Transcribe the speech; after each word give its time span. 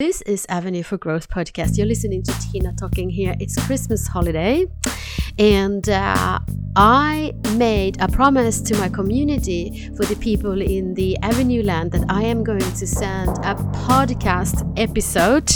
This 0.00 0.22
is 0.22 0.46
Avenue 0.48 0.84
for 0.84 0.96
Growth 0.96 1.28
podcast. 1.28 1.76
You're 1.76 1.88
listening 1.88 2.22
to 2.22 2.32
Tina 2.38 2.72
talking 2.74 3.10
here. 3.10 3.34
It's 3.40 3.56
Christmas 3.66 4.06
holiday, 4.06 4.68
and 5.40 5.88
uh, 5.88 6.38
I 6.76 7.32
made 7.56 8.00
a 8.00 8.06
promise 8.06 8.60
to 8.60 8.78
my 8.78 8.88
community 8.90 9.90
for 9.96 10.04
the 10.04 10.14
people 10.14 10.62
in 10.62 10.94
the 10.94 11.18
Avenue 11.22 11.64
land 11.64 11.90
that 11.90 12.04
I 12.08 12.22
am 12.22 12.44
going 12.44 12.60
to 12.60 12.86
send 12.86 13.38
a 13.38 13.56
podcast 13.88 14.72
episode 14.78 15.50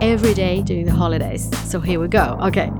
every 0.00 0.34
day 0.34 0.62
during 0.62 0.86
the 0.86 0.92
holidays. 0.92 1.48
So 1.70 1.80
here 1.80 2.00
we 2.00 2.08
go. 2.08 2.38
Okay. 2.42 2.70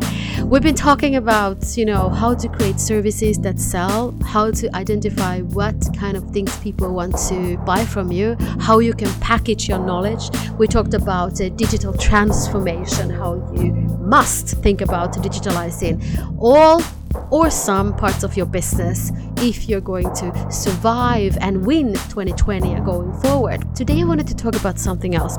We've 0.45 0.63
been 0.63 0.75
talking 0.75 1.17
about, 1.17 1.77
you 1.77 1.85
know, 1.85 2.09
how 2.11 2.35
to 2.35 2.49
create 2.49 2.79
services 2.79 3.39
that 3.39 3.59
sell, 3.59 4.15
how 4.27 4.51
to 4.51 4.75
identify 4.77 5.41
what 5.41 5.77
kind 5.97 6.17
of 6.17 6.31
things 6.31 6.57
people 6.59 6.93
want 6.93 7.17
to 7.29 7.57
buy 7.59 7.85
from 7.85 8.13
you, 8.13 8.37
how 8.61 8.79
you 8.81 8.93
can 8.95 9.13
package 9.21 9.69
your 9.69 9.79
knowledge. 9.79 10.29
We 10.59 10.67
talked 10.67 10.95
about 10.95 11.41
uh, 11.41 11.49
digital 11.51 11.93
transformation, 11.95 13.11
how 13.11 13.35
you 13.55 13.73
must 13.73 14.49
think 14.63 14.81
about 14.81 15.15
digitalizing 15.15 16.03
all 16.39 16.83
or 17.31 17.51
some 17.51 17.97
parts 17.97 18.23
of 18.23 18.37
your 18.37 18.47
business 18.47 19.13
if 19.39 19.69
you're 19.69 19.81
going 19.81 20.13
to 20.15 20.51
survive 20.51 21.37
and 21.41 21.65
win 21.65 21.95
2020 21.95 22.81
going 22.81 23.13
forward. 23.21 23.63
Today 23.75 24.01
I 24.01 24.05
wanted 24.05 24.27
to 24.29 24.35
talk 24.35 24.57
about 24.57 24.79
something 24.79 25.15
else. 25.15 25.37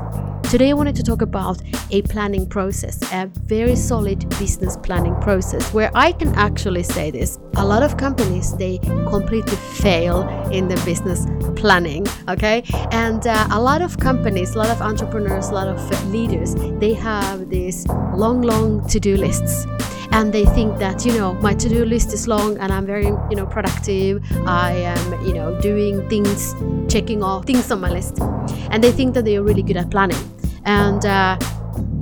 Today, 0.50 0.70
I 0.70 0.74
wanted 0.74 0.94
to 0.94 1.02
talk 1.02 1.22
about 1.22 1.60
a 1.90 2.02
planning 2.02 2.46
process, 2.46 3.02
a 3.12 3.26
very 3.26 3.74
solid 3.74 4.28
business 4.38 4.76
planning 4.76 5.16
process, 5.20 5.74
where 5.74 5.90
I 5.92 6.12
can 6.12 6.32
actually 6.36 6.84
say 6.84 7.10
this. 7.10 7.40
A 7.56 7.66
lot 7.66 7.82
of 7.82 7.96
companies, 7.96 8.56
they 8.56 8.78
completely 8.78 9.56
fail 9.56 10.22
in 10.52 10.68
the 10.68 10.76
business 10.84 11.26
planning, 11.60 12.06
okay? 12.28 12.62
And 12.92 13.26
uh, 13.26 13.48
a 13.50 13.60
lot 13.60 13.82
of 13.82 13.98
companies, 13.98 14.54
a 14.54 14.58
lot 14.58 14.70
of 14.70 14.80
entrepreneurs, 14.80 15.48
a 15.48 15.52
lot 15.52 15.66
of 15.66 15.80
leaders, 16.12 16.54
they 16.78 16.94
have 16.94 17.50
these 17.50 17.84
long, 18.14 18.42
long 18.42 18.86
to 18.86 19.00
do 19.00 19.16
lists 19.16 19.66
and 20.12 20.32
they 20.32 20.44
think 20.44 20.78
that 20.78 21.04
you 21.04 21.12
know 21.12 21.34
my 21.34 21.52
to-do 21.52 21.84
list 21.84 22.12
is 22.12 22.28
long 22.28 22.56
and 22.58 22.72
i'm 22.72 22.86
very 22.86 23.06
you 23.06 23.34
know 23.34 23.44
productive 23.44 24.22
i 24.46 24.70
am 24.70 25.26
you 25.26 25.34
know 25.34 25.60
doing 25.60 26.08
things 26.08 26.54
checking 26.88 27.24
off 27.24 27.44
things 27.44 27.70
on 27.72 27.80
my 27.80 27.90
list 27.90 28.20
and 28.70 28.84
they 28.84 28.92
think 28.92 29.14
that 29.14 29.24
they 29.24 29.36
are 29.36 29.42
really 29.42 29.62
good 29.62 29.76
at 29.76 29.90
planning 29.90 30.16
and 30.66 31.06
uh, 31.06 31.38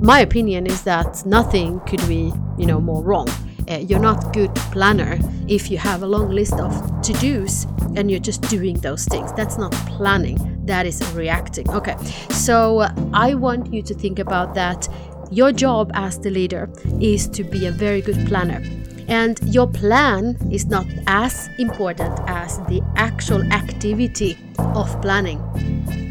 my 0.01 0.19
opinion 0.19 0.67
is 0.67 0.83
that 0.83 1.25
nothing 1.25 1.79
could 1.81 2.05
be, 2.07 2.33
you 2.57 2.65
know, 2.65 2.81
more 2.81 3.03
wrong. 3.03 3.29
Uh, 3.69 3.77
you're 3.77 3.99
not 3.99 4.33
good 4.33 4.53
planner 4.71 5.17
if 5.47 5.71
you 5.71 5.77
have 5.77 6.03
a 6.03 6.05
long 6.05 6.29
list 6.29 6.53
of 6.53 7.01
to-dos 7.01 7.65
and 7.95 8.11
you're 8.11 8.19
just 8.19 8.41
doing 8.43 8.79
those 8.81 9.05
things. 9.05 9.31
That's 9.33 9.57
not 9.57 9.71
planning. 9.97 10.37
That 10.65 10.85
is 10.85 11.01
reacting. 11.13 11.69
Okay. 11.69 11.95
So 12.29 12.79
uh, 12.79 12.89
I 13.13 13.33
want 13.35 13.73
you 13.73 13.81
to 13.83 13.93
think 13.93 14.19
about 14.19 14.53
that. 14.55 14.87
Your 15.31 15.51
job 15.51 15.91
as 15.93 16.19
the 16.19 16.29
leader 16.29 16.69
is 17.01 17.27
to 17.29 17.43
be 17.43 17.65
a 17.65 17.71
very 17.71 18.01
good 18.01 18.27
planner. 18.27 18.61
And 19.07 19.39
your 19.53 19.67
plan 19.67 20.37
is 20.51 20.65
not 20.65 20.87
as 21.07 21.49
important 21.59 22.19
as 22.27 22.57
the 22.67 22.81
actual 22.95 23.41
activity 23.51 24.37
of 24.57 25.01
planning. 25.01 25.39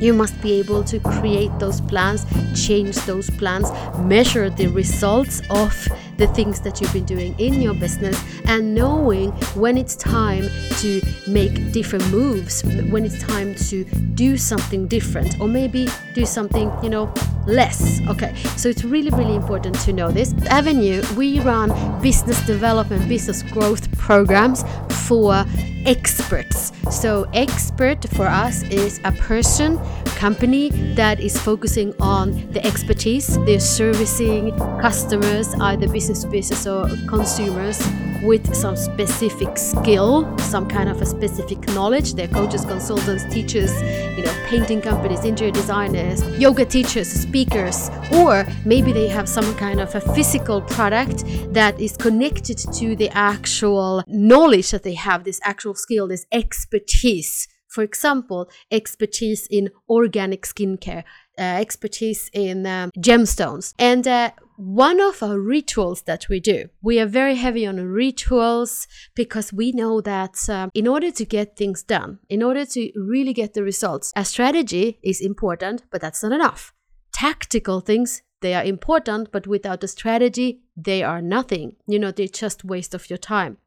You 0.00 0.12
must 0.12 0.40
be 0.42 0.58
able 0.58 0.84
to 0.84 0.98
create 1.00 1.50
those 1.58 1.80
plans, 1.80 2.26
change 2.54 2.96
those 3.06 3.30
plans, 3.30 3.70
measure 3.98 4.50
the 4.50 4.66
results 4.68 5.40
of 5.50 5.88
the 6.16 6.26
things 6.28 6.60
that 6.60 6.80
you've 6.80 6.92
been 6.92 7.04
doing 7.04 7.34
in 7.38 7.60
your 7.60 7.74
business, 7.74 8.22
and 8.44 8.74
knowing 8.74 9.32
when 9.54 9.76
it's 9.76 9.96
time 9.96 10.48
to 10.78 11.00
make 11.26 11.72
different 11.72 12.08
moves, 12.10 12.62
when 12.90 13.04
it's 13.04 13.20
time 13.22 13.54
to 13.54 13.84
do 14.14 14.36
something 14.36 14.86
different, 14.86 15.40
or 15.40 15.48
maybe 15.48 15.88
do 16.14 16.24
something, 16.24 16.70
you 16.82 16.88
know, 16.88 17.12
less. 17.46 18.00
Okay, 18.08 18.34
so 18.56 18.68
it's 18.68 18.84
really, 18.84 19.10
really 19.10 19.34
important 19.34 19.78
to 19.80 19.92
know 19.92 20.10
this. 20.10 20.32
Avenue, 20.50 21.02
we 21.16 21.40
run 21.40 21.70
business 22.00 22.40
development, 22.46 23.08
business 23.08 23.42
growth 23.42 23.90
programs 23.98 24.64
for 25.06 25.44
experts. 25.86 26.72
So, 26.90 27.26
expert 27.32 28.04
for 28.10 28.26
us 28.26 28.62
is 28.64 29.00
a 29.04 29.12
person, 29.12 29.78
company 30.16 30.70
that 30.94 31.20
is 31.20 31.38
focusing 31.38 31.94
on 32.00 32.50
the 32.52 32.64
expertise. 32.64 33.38
They're 33.44 33.60
servicing 33.60 34.56
customers, 34.80 35.54
either 35.60 35.88
business 35.88 36.22
to 36.22 36.28
business 36.28 36.66
or 36.66 36.88
consumers, 37.08 37.78
with 38.24 38.54
some 38.54 38.76
specific 38.76 39.58
skill, 39.58 40.36
some 40.38 40.66
kind 40.66 40.88
of 40.88 41.00
a 41.02 41.06
specific 41.06 41.58
knowledge. 41.68 42.14
They're 42.14 42.28
coaches, 42.28 42.64
consultants, 42.64 43.24
teachers, 43.32 43.70
you 44.16 44.24
know, 44.24 44.34
painting 44.46 44.80
companies, 44.80 45.24
interior 45.24 45.52
designers, 45.52 46.26
yoga 46.38 46.64
teachers, 46.64 47.08
speakers, 47.08 47.90
or 48.12 48.46
maybe 48.64 48.92
they 48.92 49.08
have 49.08 49.28
some 49.28 49.54
kind 49.56 49.80
of 49.80 49.94
a 49.94 50.00
physical 50.00 50.62
product 50.62 51.24
that 51.52 51.78
is 51.78 51.96
connected 51.96 52.58
to 52.58 52.96
the 52.96 53.10
actual 53.10 54.02
knowledge 54.06 54.70
that 54.70 54.82
they 54.82 54.94
have, 54.94 55.24
this 55.24 55.40
actual 55.44 55.74
skill, 55.74 56.08
this 56.08 56.26
expertise. 56.32 57.46
For 57.68 57.82
example, 57.82 58.48
expertise 58.70 59.48
in 59.50 59.70
organic 59.88 60.42
skincare, 60.42 61.02
uh, 61.36 61.42
expertise 61.42 62.30
in 62.32 62.66
um, 62.66 62.92
gemstones. 62.96 63.74
And 63.78 64.06
uh, 64.06 64.30
one 64.56 65.00
of 65.00 65.22
our 65.22 65.38
rituals 65.38 66.02
that 66.02 66.28
we 66.28 66.40
do, 66.40 66.68
we 66.82 67.00
are 67.00 67.06
very 67.06 67.34
heavy 67.34 67.66
on 67.66 67.80
rituals 67.80 68.86
because 69.14 69.52
we 69.52 69.72
know 69.72 70.00
that 70.00 70.36
um, 70.48 70.70
in 70.74 70.86
order 70.86 71.10
to 71.10 71.24
get 71.24 71.56
things 71.56 71.82
done, 71.82 72.18
in 72.28 72.42
order 72.42 72.64
to 72.66 72.92
really 72.94 73.32
get 73.32 73.54
the 73.54 73.62
results, 73.62 74.12
a 74.14 74.24
strategy 74.24 74.98
is 75.02 75.20
important, 75.20 75.82
but 75.90 76.00
that's 76.00 76.22
not 76.22 76.32
enough. 76.32 76.72
Tactical 77.12 77.80
things, 77.80 78.22
they 78.40 78.54
are 78.54 78.64
important, 78.64 79.32
but 79.32 79.46
without 79.46 79.82
a 79.82 79.88
strategy, 79.88 80.62
they 80.76 81.02
are 81.02 81.22
nothing. 81.22 81.76
You 81.86 81.98
know, 81.98 82.10
they're 82.10 82.28
just 82.28 82.64
waste 82.64 82.94
of 82.94 83.08
your 83.10 83.18
time. 83.18 83.58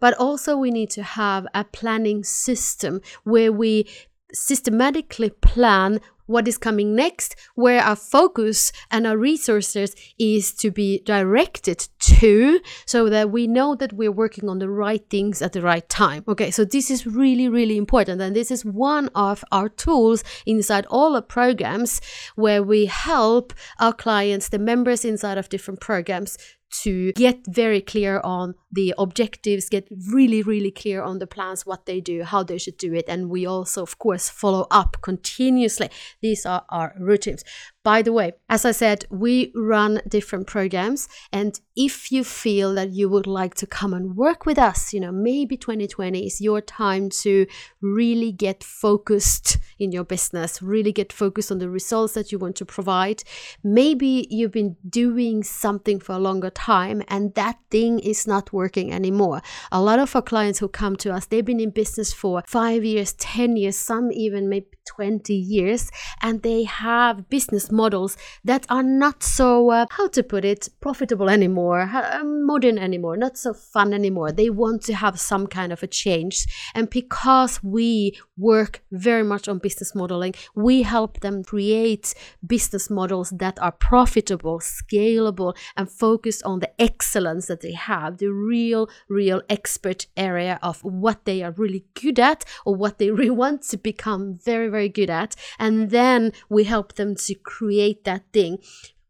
But 0.00 0.14
also, 0.14 0.56
we 0.56 0.70
need 0.70 0.90
to 0.90 1.02
have 1.02 1.46
a 1.54 1.64
planning 1.64 2.22
system 2.22 3.00
where 3.24 3.52
we 3.52 3.88
systematically 4.32 5.30
plan 5.30 6.00
what 6.28 6.46
is 6.46 6.56
coming 6.56 6.94
next, 6.94 7.34
where 7.56 7.82
our 7.82 7.96
focus 7.96 8.70
and 8.90 9.06
our 9.06 9.16
resources 9.16 9.96
is 10.18 10.52
to 10.52 10.70
be 10.70 11.00
directed 11.04 11.88
to, 11.98 12.60
so 12.86 13.08
that 13.08 13.30
we 13.30 13.46
know 13.46 13.74
that 13.74 13.92
we're 13.92 14.12
working 14.12 14.48
on 14.48 14.60
the 14.60 14.68
right 14.68 15.04
things 15.10 15.42
at 15.42 15.52
the 15.52 15.62
right 15.62 15.88
time. 15.88 16.22
Okay, 16.28 16.52
so 16.52 16.64
this 16.64 16.90
is 16.90 17.06
really, 17.06 17.48
really 17.48 17.76
important. 17.76 18.20
And 18.20 18.36
this 18.36 18.50
is 18.50 18.64
one 18.64 19.08
of 19.14 19.44
our 19.50 19.68
tools 19.68 20.22
inside 20.46 20.86
all 20.86 21.16
our 21.16 21.22
programs 21.22 22.00
where 22.36 22.62
we 22.62 22.86
help 22.86 23.52
our 23.80 23.92
clients, 23.92 24.50
the 24.50 24.58
members 24.58 25.04
inside 25.04 25.38
of 25.38 25.48
different 25.48 25.80
programs, 25.80 26.38
to 26.70 27.12
get 27.12 27.38
very 27.46 27.80
clear 27.80 28.20
on 28.22 28.54
the 28.70 28.94
objectives, 28.98 29.68
get 29.68 29.88
really, 30.12 30.42
really 30.42 30.70
clear 30.70 31.02
on 31.02 31.18
the 31.18 31.26
plans, 31.26 31.66
what 31.66 31.86
they 31.86 32.00
do, 32.00 32.22
how 32.24 32.42
they 32.42 32.58
should 32.58 32.76
do 32.76 32.94
it. 32.94 33.06
And 33.08 33.30
we 33.30 33.46
also, 33.46 33.82
of 33.82 33.98
course, 33.98 34.28
follow 34.28 34.66
up 34.70 34.98
continuously. 35.00 35.90
These 36.20 36.44
are 36.46 36.64
our 36.68 36.94
routines. 36.98 37.44
By 37.84 38.02
the 38.02 38.12
way, 38.12 38.32
as 38.48 38.64
I 38.64 38.72
said, 38.72 39.04
we 39.08 39.52
run 39.54 40.02
different 40.08 40.46
programs. 40.46 41.08
And 41.32 41.58
if 41.76 42.10
you 42.10 42.24
feel 42.24 42.74
that 42.74 42.90
you 42.90 43.08
would 43.08 43.26
like 43.26 43.54
to 43.54 43.66
come 43.66 43.94
and 43.94 44.16
work 44.16 44.44
with 44.46 44.58
us, 44.58 44.92
you 44.92 45.00
know, 45.00 45.12
maybe 45.12 45.56
2020 45.56 46.26
is 46.26 46.40
your 46.40 46.60
time 46.60 47.08
to 47.22 47.46
really 47.80 48.32
get 48.32 48.64
focused 48.64 49.58
in 49.78 49.92
your 49.92 50.04
business, 50.04 50.60
really 50.60 50.92
get 50.92 51.12
focused 51.12 51.52
on 51.52 51.58
the 51.58 51.70
results 51.70 52.14
that 52.14 52.32
you 52.32 52.38
want 52.38 52.56
to 52.56 52.66
provide. 52.66 53.22
Maybe 53.62 54.26
you've 54.28 54.52
been 54.52 54.76
doing 54.88 55.44
something 55.44 56.00
for 56.00 56.14
a 56.14 56.18
longer 56.18 56.50
time 56.50 57.02
and 57.06 57.32
that 57.34 57.58
thing 57.70 58.00
is 58.00 58.26
not 58.26 58.52
working 58.52 58.92
anymore. 58.92 59.40
A 59.70 59.80
lot 59.80 60.00
of 60.00 60.14
our 60.16 60.22
clients 60.22 60.58
who 60.58 60.68
come 60.68 60.96
to 60.96 61.12
us, 61.12 61.26
they've 61.26 61.44
been 61.44 61.60
in 61.60 61.70
business 61.70 62.12
for 62.12 62.42
five 62.46 62.84
years, 62.84 63.12
10 63.14 63.56
years, 63.56 63.76
some 63.76 64.10
even 64.10 64.48
maybe 64.48 64.66
20 64.88 65.34
years, 65.34 65.90
and 66.22 66.42
they 66.42 66.64
have 66.64 67.28
business 67.28 67.70
models 67.70 68.16
that 68.44 68.66
are 68.68 68.82
not 68.82 69.22
so, 69.22 69.70
uh, 69.70 69.86
how 69.90 70.08
to 70.08 70.22
put 70.22 70.44
it, 70.44 70.68
profitable 70.80 71.28
anymore, 71.28 71.80
uh, 71.80 72.24
modern 72.24 72.78
anymore, 72.78 73.16
not 73.16 73.36
so 73.36 73.52
fun 73.52 73.92
anymore. 73.92 74.32
They 74.32 74.50
want 74.50 74.82
to 74.84 74.94
have 74.94 75.20
some 75.20 75.46
kind 75.46 75.72
of 75.72 75.82
a 75.82 75.86
change. 75.86 76.46
And 76.74 76.88
because 76.88 77.62
we 77.62 78.18
work 78.36 78.82
very 78.92 79.24
much 79.24 79.48
on 79.48 79.58
business 79.58 79.94
modeling, 79.94 80.34
we 80.54 80.82
help 80.82 81.20
them 81.20 81.44
create 81.44 82.14
business 82.46 82.88
models 82.88 83.30
that 83.30 83.58
are 83.60 83.72
profitable, 83.72 84.60
scalable, 84.60 85.56
and 85.76 85.90
focused 85.90 86.42
on 86.44 86.60
the 86.60 86.70
excellence 86.80 87.46
that 87.46 87.60
they 87.60 87.72
have, 87.72 88.18
the 88.18 88.32
real, 88.32 88.88
real 89.08 89.42
expert 89.48 90.06
area 90.16 90.58
of 90.62 90.82
what 90.82 91.24
they 91.24 91.42
are 91.42 91.52
really 91.52 91.84
good 92.00 92.18
at 92.18 92.44
or 92.64 92.74
what 92.74 92.98
they 92.98 93.10
really 93.18 93.30
want 93.30 93.62
to 93.62 93.76
become 93.76 94.38
very, 94.44 94.68
very 94.68 94.77
good 94.86 95.10
at. 95.10 95.34
And 95.58 95.90
then 95.90 96.32
we 96.48 96.64
help 96.64 96.94
them 96.94 97.16
to 97.16 97.34
create 97.34 98.04
that 98.04 98.22
thing 98.32 98.58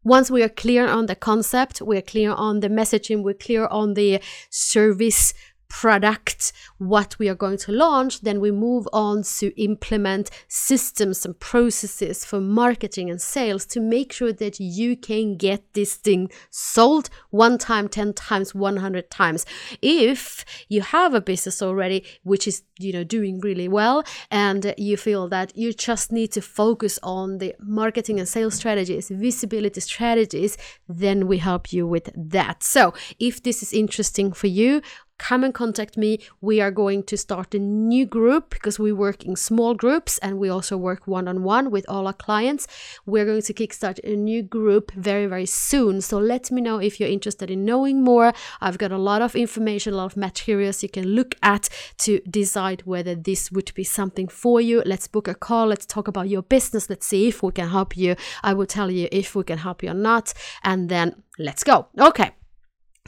once 0.03 0.31
we 0.31 0.41
are 0.41 0.49
clear 0.49 0.87
on 0.87 1.07
the 1.07 1.15
concept, 1.15 1.81
we're 1.81 2.01
clear 2.01 2.31
on 2.31 2.61
the 2.61 2.69
messaging, 2.69 3.21
we're 3.21 3.33
clear 3.33 3.67
on 3.67 3.95
the 3.95 4.21
service 4.49 5.33
product, 5.69 6.51
what 6.77 7.17
we 7.19 7.29
are 7.29 7.35
going 7.35 7.57
to 7.57 7.71
launch, 7.71 8.21
then 8.21 8.41
we 8.41 8.51
move 8.51 8.87
on 8.91 9.23
to 9.23 9.61
implement 9.61 10.29
systems 10.47 11.25
and 11.25 11.39
processes 11.39 12.25
for 12.25 12.41
marketing 12.41 13.09
and 13.09 13.21
sales 13.21 13.65
to 13.67 13.79
make 13.79 14.11
sure 14.11 14.33
that 14.33 14.59
you 14.59 14.97
can 14.97 15.37
get 15.37 15.73
this 15.73 15.95
thing 15.95 16.29
sold 16.49 17.09
one 17.29 17.57
time, 17.57 17.87
10 17.87 18.13
times, 18.13 18.53
100 18.53 19.09
times. 19.09 19.45
If 19.81 20.43
you 20.67 20.81
have 20.81 21.13
a 21.13 21.21
business 21.21 21.61
already, 21.61 22.03
which 22.23 22.47
is, 22.47 22.63
you 22.79 22.91
know, 22.91 23.03
doing 23.03 23.39
really 23.39 23.67
well, 23.67 24.03
and 24.31 24.73
you 24.77 24.97
feel 24.97 25.29
that 25.29 25.55
you 25.55 25.71
just 25.71 26.11
need 26.11 26.31
to 26.33 26.41
focus 26.41 26.99
on 27.03 27.37
the 27.37 27.55
marketing 27.59 28.19
and 28.19 28.27
sales 28.27 28.55
strategies, 28.55 29.09
visibility 29.09 29.81
strategies, 29.81 30.57
then 30.87 31.27
we 31.27 31.37
help 31.37 31.71
you 31.71 31.87
with 31.87 32.09
that. 32.15 32.63
So 32.63 32.93
if 33.19 33.43
this 33.43 33.61
is 33.61 33.71
interesting 33.71 34.33
for 34.33 34.47
you, 34.47 34.81
come 35.19 35.43
and 35.43 35.53
contact 35.53 35.97
me. 35.97 36.19
We 36.41 36.59
are 36.61 36.71
going 36.71 37.03
to 37.03 37.17
start 37.17 37.53
a 37.53 37.59
new 37.59 38.05
group 38.05 38.49
because 38.49 38.79
we 38.79 38.91
work 38.91 39.23
in 39.23 39.35
small 39.35 39.75
groups 39.75 40.17
and 40.19 40.39
we 40.39 40.49
also 40.49 40.75
work 40.77 41.05
one 41.05 41.27
on 41.27 41.43
one 41.43 41.69
with 41.69 41.85
all 41.87 42.07
our 42.07 42.13
clients. 42.13 42.65
We're 43.05 43.25
going 43.25 43.43
to 43.43 43.53
kickstart 43.53 43.99
a 44.03 44.15
new 44.15 44.41
group 44.41 44.91
very, 44.93 45.27
very 45.27 45.45
soon. 45.45 46.01
So 46.01 46.17
let 46.17 46.49
me 46.49 46.61
know 46.61 46.79
if 46.79 46.99
you're 46.99 47.09
interested 47.09 47.51
in 47.51 47.65
knowing 47.65 48.01
more. 48.01 48.33
I've 48.61 48.77
got 48.77 48.91
a 48.91 48.97
lot 48.97 49.21
of 49.21 49.35
information, 49.35 49.93
a 49.93 49.97
lot 49.97 50.05
of 50.05 50.17
materials 50.17 50.81
you 50.81 50.89
can 50.89 51.05
look 51.05 51.35
at 51.43 51.69
to 51.99 52.19
decide 52.21 52.81
whether 52.85 53.13
this 53.13 53.51
would 53.51 53.71
be 53.75 53.83
something 53.83 54.27
for 54.27 54.61
you. 54.61 54.81
Let's 54.85 55.07
book 55.07 55.27
a 55.27 55.35
call. 55.35 55.67
Let's 55.67 55.85
talk 55.85 56.07
about 56.07 56.29
your 56.29 56.41
business. 56.41 56.89
Let's 56.89 57.05
see 57.05 57.27
if 57.27 57.43
we 57.43 57.51
can 57.51 57.69
help 57.69 57.95
you. 57.97 58.15
I 58.41 58.53
will 58.53 58.65
tell 58.65 58.89
you 58.89 59.07
if 59.11 59.35
we 59.35 59.43
can 59.43 59.59
help 59.59 59.83
you 59.83 59.89
or 59.89 59.93
not. 59.93 60.33
And 60.63 60.89
then 60.89 61.23
let's 61.37 61.63
go. 61.63 61.87
Okay. 61.99 62.31